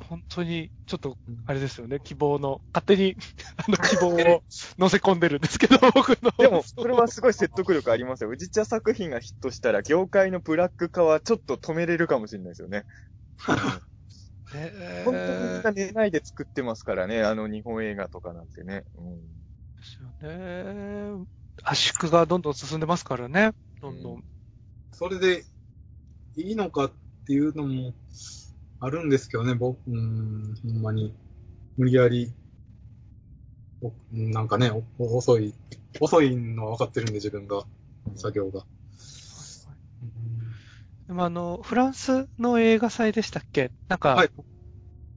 [0.08, 1.16] 本当に、ちょっと、
[1.46, 3.16] あれですよね、希望の、勝手に、
[3.56, 4.42] あの、希望を
[4.78, 6.32] 乗せ込んでるんですけど、 僕の。
[6.38, 8.30] でも、それはすごい説得力ありますよ。
[8.30, 12.84] 宇治茶作品がヒットしたら、業界のブラック化はちょっと止めれるかもしれないですよね。
[14.54, 18.84] ね本当にみんな寝ないで作ってますからね、あの日本映画とかなんてね。
[18.96, 19.46] うん
[19.76, 21.26] ですよね。
[21.62, 23.52] 圧縮がどんどん進んでますからね。
[23.80, 24.24] どんどん。
[24.92, 25.44] それで
[26.36, 26.92] いいのかっ
[27.26, 27.94] ていうのも
[28.78, 31.14] あるんですけどね、僕、うん、ほんまに、
[31.78, 32.34] 無理やり、
[33.82, 35.54] おなんかね、お遅い、
[36.00, 37.66] 遅いのは分かってるんで、自分が、
[38.16, 38.66] 作業が。
[41.06, 43.72] でもあの、フランスの映画祭でしたっけ？
[43.88, 44.30] なんか、はい。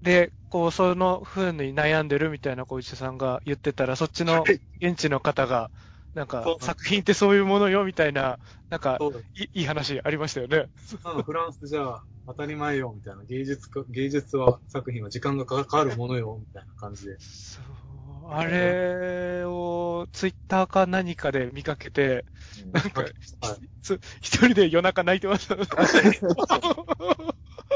[0.02, 4.62] で、こう、その風に悩んでるみたいな小石さんが言ってたら、そっちのはい。
[4.82, 5.72] 現地の方が、
[6.14, 8.40] なんか作品ってそういうものよ、みたいな、
[8.70, 8.98] なんか、
[9.36, 10.70] いいい話ありましたよね。
[11.24, 13.24] フランスじゃ当たり前よ、みたいな。
[13.24, 17.18] 芸術か、芸術は、作品は時間がかかるものよ、みたいな感じで。
[17.20, 18.32] そう。
[18.32, 22.26] あれを、ツイッターか何かで見かけて、
[22.72, 23.14] なんか、はい
[23.82, 25.56] つ一人で夜中泣いてました。
[25.58, 25.60] い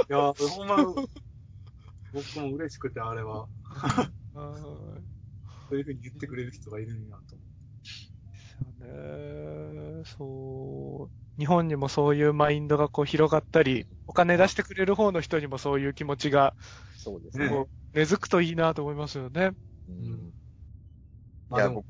[0.10, 0.78] や、ほんま、
[2.14, 3.48] 僕も嬉しくて、あれは。
[5.70, 7.43] そういうふうに言ってくれる人がいるんやと思
[8.80, 11.12] ねそう。
[11.40, 16.62] 日本にもそういうマインドがこう広がったり、お金出してくれる方の人にもそういう気持ちがね
[16.98, 17.50] そうですね。
[17.50, 19.52] こう根付くといいなと思いますよね。
[19.88, 20.34] うん
[21.52, 21.56] う。
[21.56, 21.84] いや、でも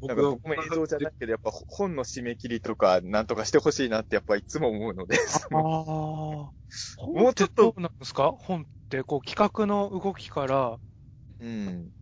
[0.00, 5.18] 僕、なんか僕も映像じゃないけど、やっぱ本の締め切りとか、なんとかしてほしいなってやっぱいつも思うので。
[5.50, 5.60] ああ。
[5.60, 6.52] も
[6.96, 8.32] 本ってうちょっとどうなんですか？
[8.32, 10.78] 本ってこう企画の動きから、
[11.38, 11.92] うん。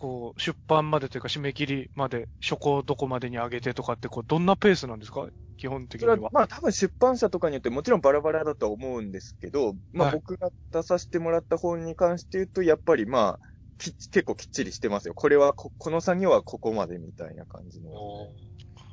[0.00, 5.28] こう出版までというか締め切りまで、初稿どこまでに上げてとかってこうどんなペースなんですか？
[5.58, 6.16] 基本的には。
[6.16, 13.40] は、まあ多分出版社とかによってもちろんバラバラだとは思うんですけど、まはいあ僕が出させてもらった本に関して言うと、やっぱりまあ、
[13.78, 15.14] き結構きっちりしてますよ。
[15.14, 17.90] これはこ、この作業はここまでみたいな感じの。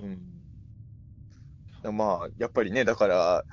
[0.02, 1.96] うん。
[1.96, 3.46] まあ、やっぱりね、だから、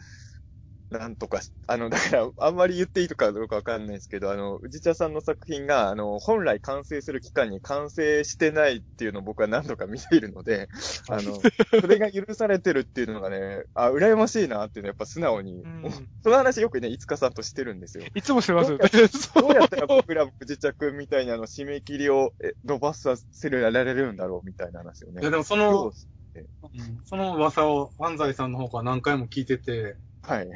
[0.98, 10.68] なんとかし、あの、だから、あんまり言っていいとかどうかわかんないですけど、あの、宇治茶さんの作品が、あの、本来完成する期間に完成してないっていうのを僕は何度か見ているので、
[11.08, 11.40] あの、
[11.80, 18.04] それが許されてるっていうのがね、あ、羨ましいなっていうのはやっぱ素直に、うんその話よくね、いつかさんとしてるんですよ。
[18.14, 18.88] いつもしてますよね。
[19.34, 25.20] どうやったら僕らも宇治茶くんみたいにあの、締め切りをえ伸ばさせられるんだろうみたいな話をね。
[25.20, 30.48] いや、でもそ今の、日うんその噂を安西さんの方から何回も聞いてて、はい。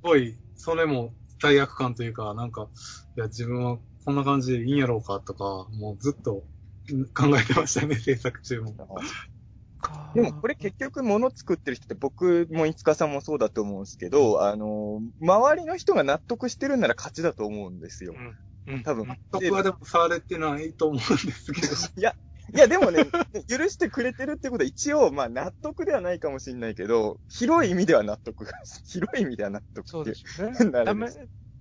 [0.00, 2.68] すごい、それも罪悪感というか、なんか、
[3.16, 6.44] いや、自分はこんな感じでいいんやろうかとか、もうずっと
[6.90, 8.74] うん考えてましたね、 制作中も。
[10.14, 18.14] でもこれ結局物作ってる人って僕もいつかさんもそうだと思うんですけど、あの、周りの人が納得してるんなら勝ちだと思うんですよ。
[18.66, 18.82] うん。
[18.82, 19.06] 多分。
[19.06, 21.68] 納得はでもされてないと思うんですけど。
[21.96, 22.14] いや、
[22.54, 23.04] いや、でもね、
[23.48, 28.46] 許してくれてるってことは一応、まあ納得ではないかもしれないけど、広い意味では納得。
[28.86, 30.04] 広い意味では納得そう。
[30.04, 30.70] です よね。
[30.84, 31.08] ダメ、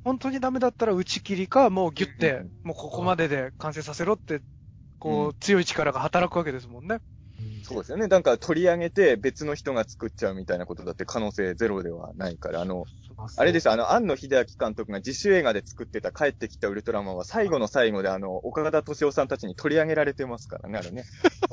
[0.04, 4.42] 本当にダメだったら打ち切りか、もうギュって、うんもうここまでで完成させろって、
[5.00, 7.00] こう、強い力が働くわけですもんね。
[7.64, 8.08] そうですよね。
[8.08, 12.86] なんか取り上げて別の人が作っちゃうみたいなことだって可能性ゼロではないから、あの、
[13.38, 21.04] あれですよ、あの、庵野秀明監督が自主映画で作ってた帰ってきたウルトラマンは最後の最後であの、岡田敏夫さんたちに取り上げられてますからね、あれね。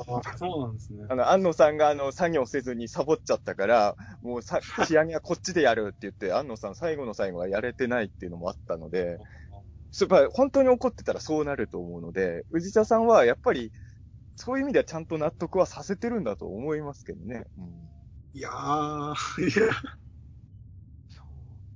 [0.07, 1.05] あ そうなんですね。
[1.09, 9.17] あの、庵野さんがあの、作業せずにサボっちゃったから、もうさ、仕上げはこっちでやるって言って、庵野さん最後の最後はやれてないっていうのもあったので、
[9.99, 13.71] やっぱ本当に怒ってたらそうなると思うので、宇治田さんはやっぱり、
[14.37, 17.43] そういう意味ではちゃんと納得はさせてるんだと思いますけどね。
[17.57, 17.89] うん
[18.33, 19.73] いやー、いや、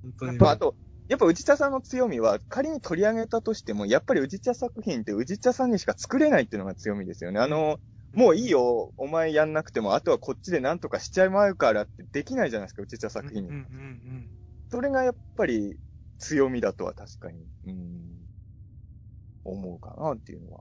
[0.02, 0.38] 本当に。
[0.38, 0.76] まあ、あと、
[1.08, 7.40] やっぱ宇治茶さんの強みは、仮に取り上げたとしても、やっぱり宇治茶作品って宇治茶さんにしか作れないっていうのが強みですよね。
[7.40, 7.80] あの、
[8.12, 13.48] もういいよ、お前やんなくても、あとはこっちでなんとかしちゃいまうからってできないじゃないですか、宇治茶作品に。
[13.48, 14.28] うんうんうん
[14.70, 15.76] それがやっぱり
[16.18, 18.26] 強みだとは確かに、うん、
[19.44, 20.60] 思うかなっていうのは。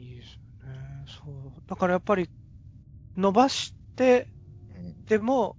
[0.00, 0.04] うん。
[0.04, 1.04] いいですよね。
[1.06, 1.62] そう。
[1.66, 2.30] だからやっぱり、
[3.16, 4.30] 伸ばして、
[4.74, 5.56] うんでも、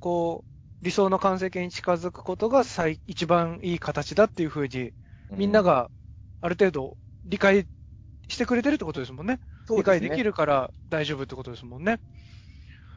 [0.00, 0.44] こ
[0.82, 4.94] う、理想の完成形に近づくことが最、一番いい形だっていうふうに、
[5.36, 5.90] みんな、が
[6.40, 7.68] ある程度理解
[8.28, 9.40] してくれてるってことですもんね。
[9.76, 10.24] 理解できる。
[10.26, 12.00] るから大丈夫ってことですもんね。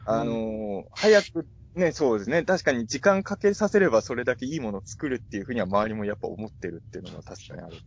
[0.04, 2.42] あのー早く、ね、そうですね。
[2.44, 7.82] 確かに時間かけさせればそれだけいいものを作るっていうふうには周りもやっぱ思ってるっていうのも確かにある。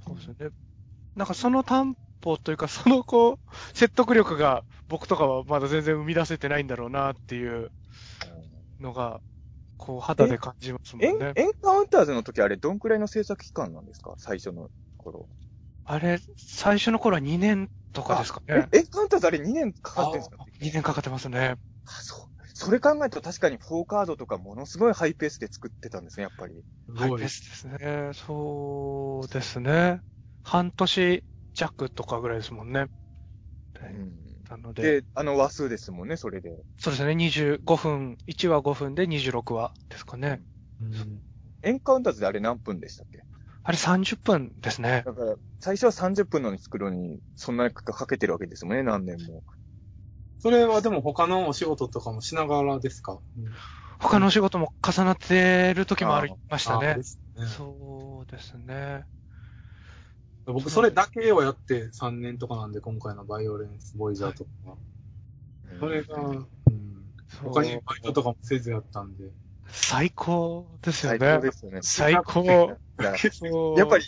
[0.00, 0.50] そうですよね。
[1.16, 1.94] なんかその担
[2.24, 3.36] 保というか、そのこう、
[3.74, 7.70] 説得力が僕とかはまだ全然生み出せてないんだろうなっていう
[8.80, 9.20] のが、
[9.76, 11.36] こう肌で感じますもんね。
[11.36, 14.14] エンカウンターズの時あれどんくらいの制作期間なんですか？
[14.18, 15.28] 最初の頃。
[15.84, 18.54] あれ、最初の頃は2年とかですかえ？
[18.54, 18.68] ね。
[18.72, 21.56] エンカウンターズあれ2年かかってんですか？2年かかってますね。
[21.86, 22.42] あ、そう。
[22.54, 26.62] それ考えると確かに4カードとかものすごいハイペースで作ってたんですね、やっぱり。
[26.94, 28.10] ハイペースですね。
[28.14, 30.00] そうですね。
[30.42, 31.24] 半年
[31.54, 32.86] 弱とかぐらいですもんね。
[34.48, 36.50] なので、で、あの話数ですもんね、それで。
[36.78, 37.14] そうですね。
[37.14, 40.42] 25分、1話5分で26話ですかね。
[40.80, 41.22] うん
[41.64, 43.22] エンカウンターズであれ何分でしたっけ？
[43.62, 45.04] あれ30分ですね。
[45.04, 49.44] だから、最初は30分のに作るのに、そんなにかけてるわけですもんね、何年も。
[50.38, 53.22] それはでも他のお仕事とかもしながらですか、
[54.00, 57.02] 他のお仕事も重なってる時もありましたねね
[57.44, 59.04] そうですね。
[60.46, 64.50] 僕それだけをやって3年とかなんで、今回のバイオレンスボイジャーとか。
[65.78, 66.46] それが、うん、
[67.42, 69.24] 他にバイトとかもせずやったんで。
[69.68, 71.40] 最高ですよ最高ね。
[71.40, 71.78] ですよね。
[71.82, 72.42] 最高。
[72.42, 74.04] いやっぱり、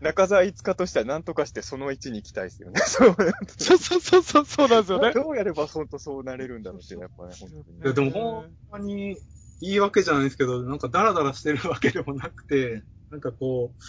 [0.00, 2.80] 中澤5日としては何とかしてその位置に行きたいですよね。
[2.84, 3.16] そう。
[3.58, 5.12] そうそうそうそう、そうなんですよね。
[5.12, 7.50] どうやれば本当そうなれるんだろうってやっぱね、本
[7.82, 9.16] 当にでもほんまに
[9.60, 13.82] 言い訳じゃないですけど、なんかダラダラしてるわけでもなくて、なんかこう、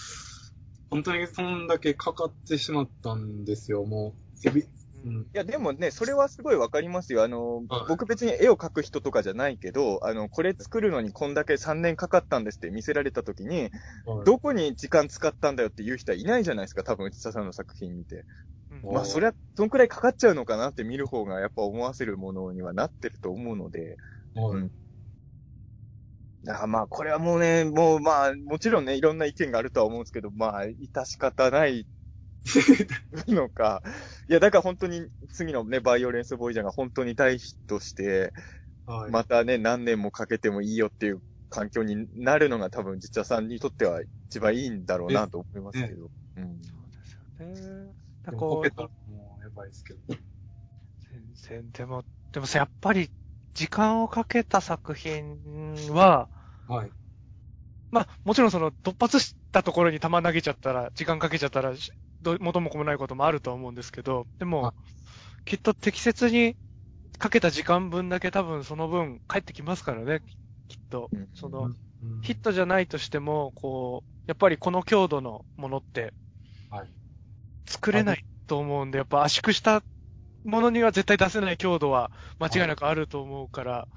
[0.89, 4.47] 本当にそんだけかかってしまったんですよ、もう。
[4.49, 4.63] エビ
[4.95, 5.27] うん。
[5.33, 7.23] いや、でもね、それはすごいわかりますよ。
[7.23, 7.81] あの、はい。
[7.85, 13.69] 僕別に絵を描く人とかじゃないけど、あの、これ作るのにこんだけ3年かかったんですって見せられた時に、
[14.05, 14.27] はい。
[14.27, 18.25] どこに時間使ったんだよっていう人はいないじゃないですか、多分内田さんの作品見て。
[18.69, 18.81] うん。
[18.89, 23.97] まあ、そりゃ、そんくらいかかっちゃうのかなって見る方がやっぱ思わせるものにはなってると思うので、
[24.33, 24.57] はい。
[24.57, 24.69] うん
[26.47, 31.85] だからまあ、これはもうね、もうまあ、もちろんね、いろんな意見があるとは思うんですけど、まあ、致し方ない
[33.27, 33.81] のか。
[34.29, 38.31] いや、だから本当に次のね、バイオレンスボーイジャーが本当に大ヒットして、
[38.85, 39.11] はい。
[39.11, 46.09] またね、何年もかけてもいいよっていう環境になるのが多分、実はさんにとっては一番いいんだろうなと思いますけど。
[46.37, 46.61] うん。
[46.63, 47.17] そうです
[47.75, 47.93] よね。
[48.23, 48.63] だでからこ
[49.05, 49.99] うもうやばいですけど。
[51.11, 53.11] 全然、でも、でもさ、やっぱり、
[53.53, 56.29] 時間をかけた作品は、
[56.67, 56.91] はい。
[57.91, 61.91] まあ、もちろんその、突発したところに球投げちゃったら、時間かけちゃったら、し
[62.21, 64.73] どう元も子もないこともあると思うんですけど、でもは、
[65.45, 66.57] きっと適切に
[67.19, 70.23] かけた時間分だけ多分その分返ってきますからね、
[70.69, 71.29] きっとうん。
[71.35, 76.13] その、うんヒットじゃないとしても、こう、やっぱりこの強度のものって
[76.69, 76.93] はい。
[77.67, 79.83] 作れないと思うんで、やっぱ圧縮した
[80.43, 83.89] ものには絶対出せない強度は間違いなくあると思うから、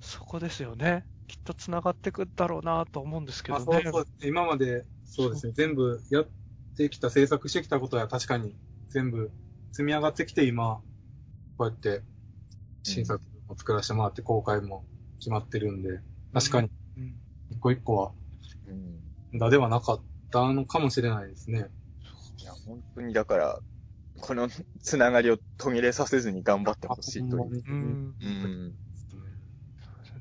[0.00, 1.06] そこですよね。
[1.32, 3.78] きっと繋がってくんだろうなと思うんですけまどね。
[3.78, 6.28] あそうそう今まで、そうですね、全部やっ
[6.76, 8.54] てきた、制作してきたことは確かに
[8.90, 9.30] 全部
[9.70, 10.82] 積み上がってきて今、
[11.56, 12.02] こうやって
[12.82, 13.18] 新作
[13.48, 14.84] を作らせてもらって公開も
[15.20, 16.00] 決まってるんで、
[16.34, 17.14] 確かにうん
[17.50, 18.12] 一個一個は
[18.68, 19.00] うん
[19.32, 21.70] 無駄ではなかったのかもしれないですね。
[22.40, 23.58] いや、本当にだから、
[24.20, 24.50] この
[24.82, 27.64] つながりを途切れさせずに頑張ってほしいという。
[27.66, 28.74] うん。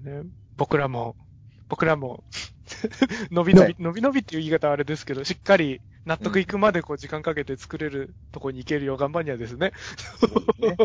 [0.03, 0.23] ね
[0.57, 1.15] 僕らも、
[1.69, 2.23] 僕らも、
[3.31, 9.71] 伸び伸び、伸び伸びっていう言い方はあれですけど、しっかり納得いくまでこう時間かけて作れるとこに行けるよう頑張るにはですね。
[10.59, 10.75] ね、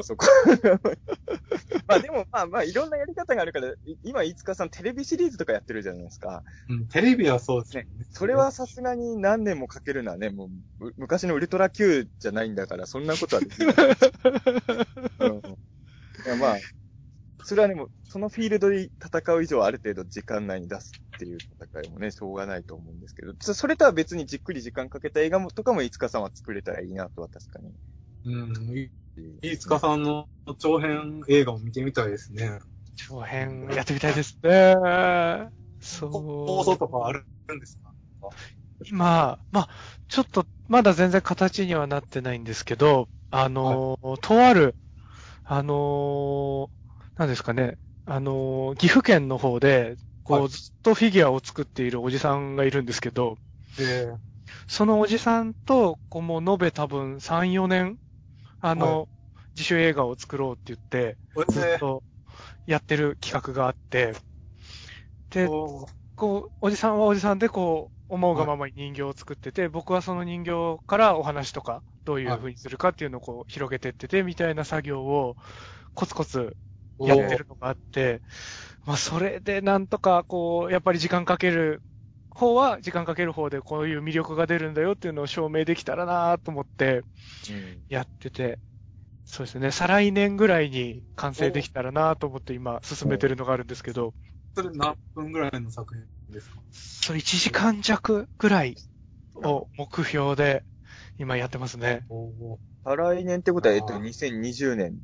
[0.00, 0.26] そこ。
[1.86, 6.42] まあでもまあまあいろんなやり方があるから、い今、飯塚さんテレビシリーズとかやってるじゃないですか。
[6.68, 7.86] うん、テレビはそうですね。
[8.10, 10.48] それはさすがに何年もかけるのはね、も
[10.80, 13.74] う、う昔のウルトラ Q じゃないんだから、そんなことはできない。
[15.20, 16.56] うん、いやまあ、
[17.44, 27.72] それはね、もう、そのフィールドで戦う以上ある程度時間内に出すっていう戦いもね、しょうがないと思うんですけど、そそれとは別にじっくり時間かけた映画もとかも飯塚さんは作れたらいいなとは確かに。
[28.24, 28.78] うん。
[28.78, 28.90] い
[29.42, 30.26] 飯塚さんの
[30.58, 32.60] 長編映画を見てみたいですね。
[32.96, 34.74] 長編やってみたいですね。
[35.80, 36.10] そう。
[36.10, 37.92] 放送とかあるんですか？
[38.86, 39.68] 今、まあ、
[40.08, 44.76] ちょっと、まだ全然形にはなってないんですけど、あのーとある、
[45.44, 46.68] あのー
[47.16, 50.48] なんですかね、あのー岐阜県の方で、こう、はい。
[50.48, 53.36] ずっとフィギュアを作っているおじさんがいるんですけど、
[53.78, 54.34] え
[54.68, 57.98] そのおじさんと、こう、もう延べ多分3、4年、
[58.60, 59.08] あの、
[59.56, 62.04] 自主映画を作ろうって言って、ー、ずっと
[62.66, 64.14] やってる企画があって、
[65.30, 65.86] で、お
[66.16, 75.36] こう、おじさんはおじさんでこう、思うがままに人形を作ってて、僕はその人形からお話とか、どういう風にするかっていうのをこう、広げてってて、みたいな作業を、
[75.94, 76.56] コツコツ
[77.02, 78.22] やってるのがあって、
[78.86, 81.82] まあ、それでなんとか、こう、やっぱり時間かける
[82.30, 87.04] 方は、時間かける方でこういう魅力が出るんだよっていうのを証明できたらなと思って
[87.48, 88.60] うんやってて、
[89.24, 94.14] そうですね、再来年ぐらいに完成できたらなと思って今進めてるのがあるんですけど、
[94.54, 96.62] それ何分ぐらいの作品ですか？
[96.70, 98.76] そう、1時間弱ぐらい
[99.36, 100.64] を目標で
[101.18, 102.04] 今やってますね。
[102.84, 104.98] 再来年ってことは、えっと、あー2020年。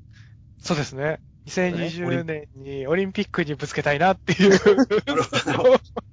[0.58, 1.20] そうですね。
[1.46, 4.56] オリ2020ン年にオリンピックにぶつけたいなっていう、な
[5.14, 5.62] るほ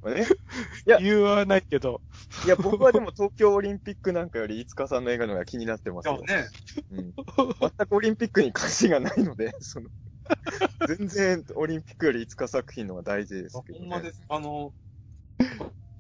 [0.10, 0.26] どね、
[0.86, 2.02] や言うはないけど、
[2.46, 6.22] いや、僕はでも東京オリンピックなんかより、飯塚さんの映画の方が気になってますよ。
[6.22, 6.48] ね、
[6.92, 7.14] うん、
[7.60, 9.90] 全くオリンピックに関心がないので、その、
[10.88, 13.86] 全然オリンピックより飯塚作品の方が大事ですけど、ね。
[13.86, 14.22] ほんまです。
[14.30, 14.74] あの、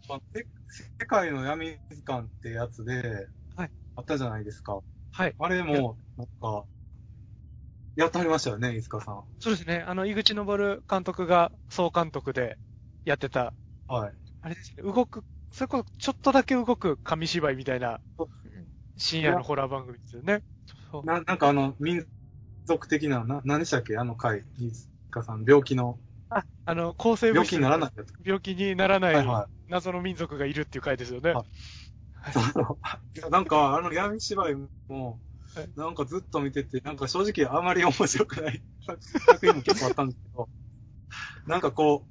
[0.09, 0.47] あせ
[0.99, 4.79] 世界の闇図鑑ってやつで、はいあったじゃないですか。
[5.11, 5.33] はい。
[5.39, 6.65] あれも、なんか、
[7.97, 9.23] やってはりましたよね、飯塚さん。
[9.39, 9.83] そうですね。
[9.85, 10.45] あの、井口昇
[10.89, 12.57] 監督が総監督で
[13.05, 13.53] やってた、
[13.87, 14.13] はい。
[14.41, 18.27] あれですね、動く、それこそちょっとだけ動く紙芝居みたいなうん
[18.97, 20.43] 深夜のホラー番組ですよね。
[20.91, 22.05] そうな、なんかあの、民
[22.65, 23.97] 族的な、な、何でしたっけ？
[23.97, 25.97] あの回、飯塚さん、病気の、
[26.65, 28.13] あの、抗生物質病気にならないやつ。
[28.23, 31.33] 病気にならなはいいは謎の民族がいるっていう回ですよね。
[31.33, 31.45] はい
[33.15, 35.26] いやなんか、あの闇芝居もはい、
[35.75, 38.63] なんかずっと見てて、なんか正直あまり面白くない
[39.25, 40.49] 作品も結構あったんですけど、
[41.45, 42.07] なんかこ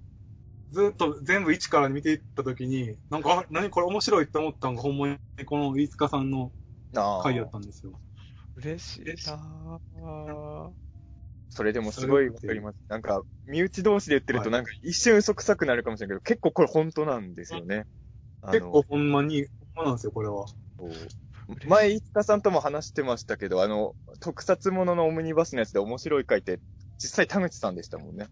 [0.73, 6.53] う、ずっと全部一から見ていったときに、なんか、あ、何これ面白いって思ったのが、ほんまにこの飯塚さんの
[6.95, 8.01] あ回やっあ、たんですよ。
[8.57, 10.75] 嬉しいなぁ。
[11.49, 12.77] それでもすごいわかります。
[12.89, 17.87] なんか、身内同士で言ってるとはいなんか一瞬嘘くさくなるかもしれないけど、結構これ本当なんですよね。
[18.51, 20.47] 結構ほんまに、ほんまなんですよ、これは。
[21.67, 26.59] 前、飯塚さんとも話してましたけど、あの、特撮もののオムニバスのやつで面白い回って、
[26.99, 28.27] 実際田口さんでしたもんね。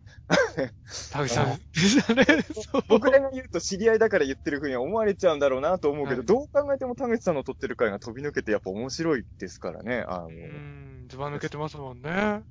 [1.12, 2.24] 田口さんでしたね。
[2.72, 2.84] そう。
[2.88, 10.04] 僕らが言うと知り合いだから言ってる風には思われちゃうんだろうなと思うけど、はいどう考えても田口さんの撮ってる回が飛び抜けてやっぱ面白いですからね。
[10.08, 12.42] あの、うん、ずば抜けてますもんね。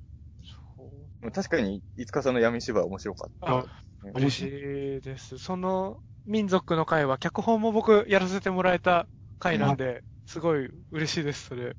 [1.32, 3.58] 確かに、飯塚さんの闇芝居面白かった。
[3.58, 3.66] あ
[4.14, 5.38] 嬉しいです。
[5.38, 9.06] その民族の会は脚本も僕やらせてもらえた
[9.38, 11.76] 回なんで、すごい嬉しいです、それ。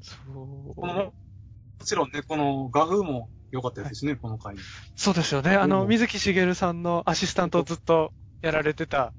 [0.00, 0.80] そう。
[0.80, 1.12] も
[1.84, 4.56] ちろんね、この画風も良かったですしね、この回。
[4.96, 5.56] そうですよね。
[5.56, 8.12] あの、うん水木しげるさんのアシスタントをずっと
[8.42, 9.12] やられてた、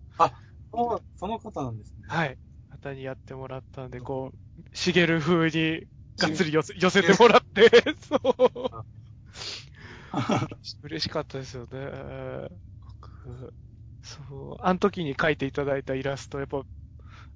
[0.71, 2.03] そうその方なんですね。
[2.07, 2.37] はい、
[2.69, 5.81] 方にやってもらったんで、こう、しげる風に
[6.19, 7.69] がっつり寄せ寄せてもらって、
[8.07, 8.85] そう。
[10.83, 12.49] 嬉しかったですよね。
[13.01, 13.53] 僕、
[14.01, 16.63] そう、あの時に描いていただいたイラスト、やっぱ、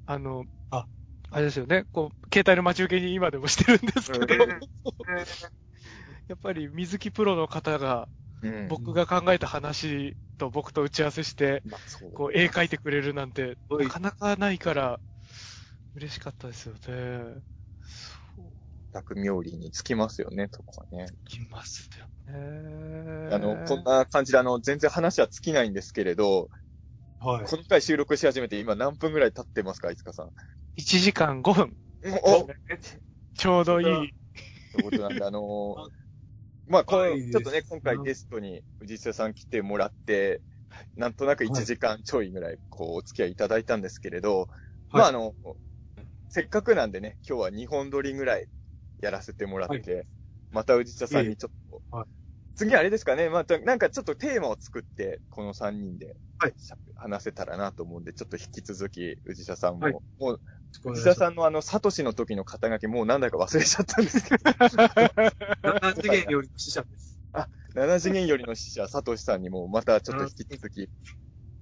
[0.05, 0.87] あの、あ
[1.33, 4.49] あれですよね、こう、携帯の待ち受けに今でもしてるんですけど、うん
[6.29, 8.07] やっぱり水木プロの方が、
[8.41, 11.63] うん僕が考えた話と僕と打ち合わせして、
[12.15, 14.99] こう、絵描いてくれるなんて、なかなかないから、
[15.95, 17.41] 嬉しかったですよね。
[18.35, 18.45] そう、
[18.93, 21.07] 楽妙理につきますよね、とかね。
[21.25, 23.33] きますよね。
[23.33, 26.49] あの、こんな感じで、あの、全然話は尽きないんですけれど、
[27.19, 27.45] はい。
[27.45, 30.29] この回収録し始めて今何分ぐらい経ってますか、いつかさん。
[30.77, 31.77] 1時間5分。
[32.23, 32.47] お
[33.37, 34.13] ちょうどいい。
[34.73, 35.89] ということなんで、あのー
[36.65, 40.41] まあ、この、はいちょっとね、今回ゲストに藤下さん来てもらって、
[40.95, 44.47] なんとなく1時間ちょいぐらい、こう、お付き合いいただいたんですけれど、
[44.89, 45.35] まあ、あの、
[46.29, 48.47] せっかくなんでね、今日は2本撮りぐらい
[49.01, 50.07] やらせてもらって、
[50.51, 52.07] また藤下さんにちょっと、はい。
[52.55, 56.53] 次あれですかね、また、なんかちょっとテーマを作って、この3人で、はい。
[56.95, 59.93] 話せたらなと思うんで、ちょっと引き続き、藤下さんも、はい。
[60.17, 60.41] もう、
[60.83, 67.19] お願いします藤田さんのあの、サトシの時の肩書きもう何だか忘れちゃったんですけど、7次元よりの死者です。
[67.75, 70.89] 7次元よりの死者、サトシさんにもまたちょっと引き続き、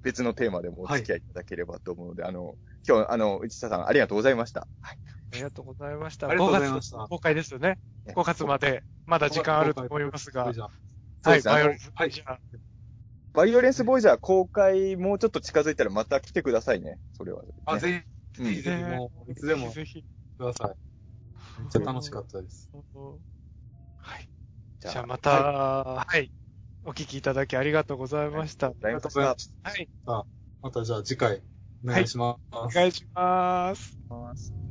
[0.01, 2.55] 別のテーマでもお付き合いいただければと思うので、あの、
[2.87, 4.67] 今日、あの、内田さんありがとうございました。
[4.81, 4.97] はい。
[5.33, 6.27] ありがとうございました。
[6.27, 7.79] ありがとうござい5ました月公開ですよね。
[8.07, 10.45] 5月まで、まだ時間あると思いますが。
[11.23, 11.91] はい、バイオレンス。
[11.93, 12.39] はいじゃあ
[13.33, 16.99] バイオレンスボイジャー公開もうちょっと近づいたらまた来てくださいね。
[17.13, 17.49] それは、ね。
[17.65, 20.03] あ、ぜひ、うんぜひぜひ、もう、いつでもぜひ。
[20.37, 20.75] ください。
[21.61, 22.69] めっちゃ楽しかったです。
[22.73, 24.29] はい。
[24.79, 26.31] じじゃあまた、はい。
[26.83, 28.67] お聞きいただきありがとうございました。
[28.67, 29.69] ありがとうございました。
[29.69, 29.89] はい。
[30.61, 31.43] またじゃあ次回、
[31.83, 32.55] お願いします。
[32.55, 33.99] お願いします。
[34.09, 34.70] ます。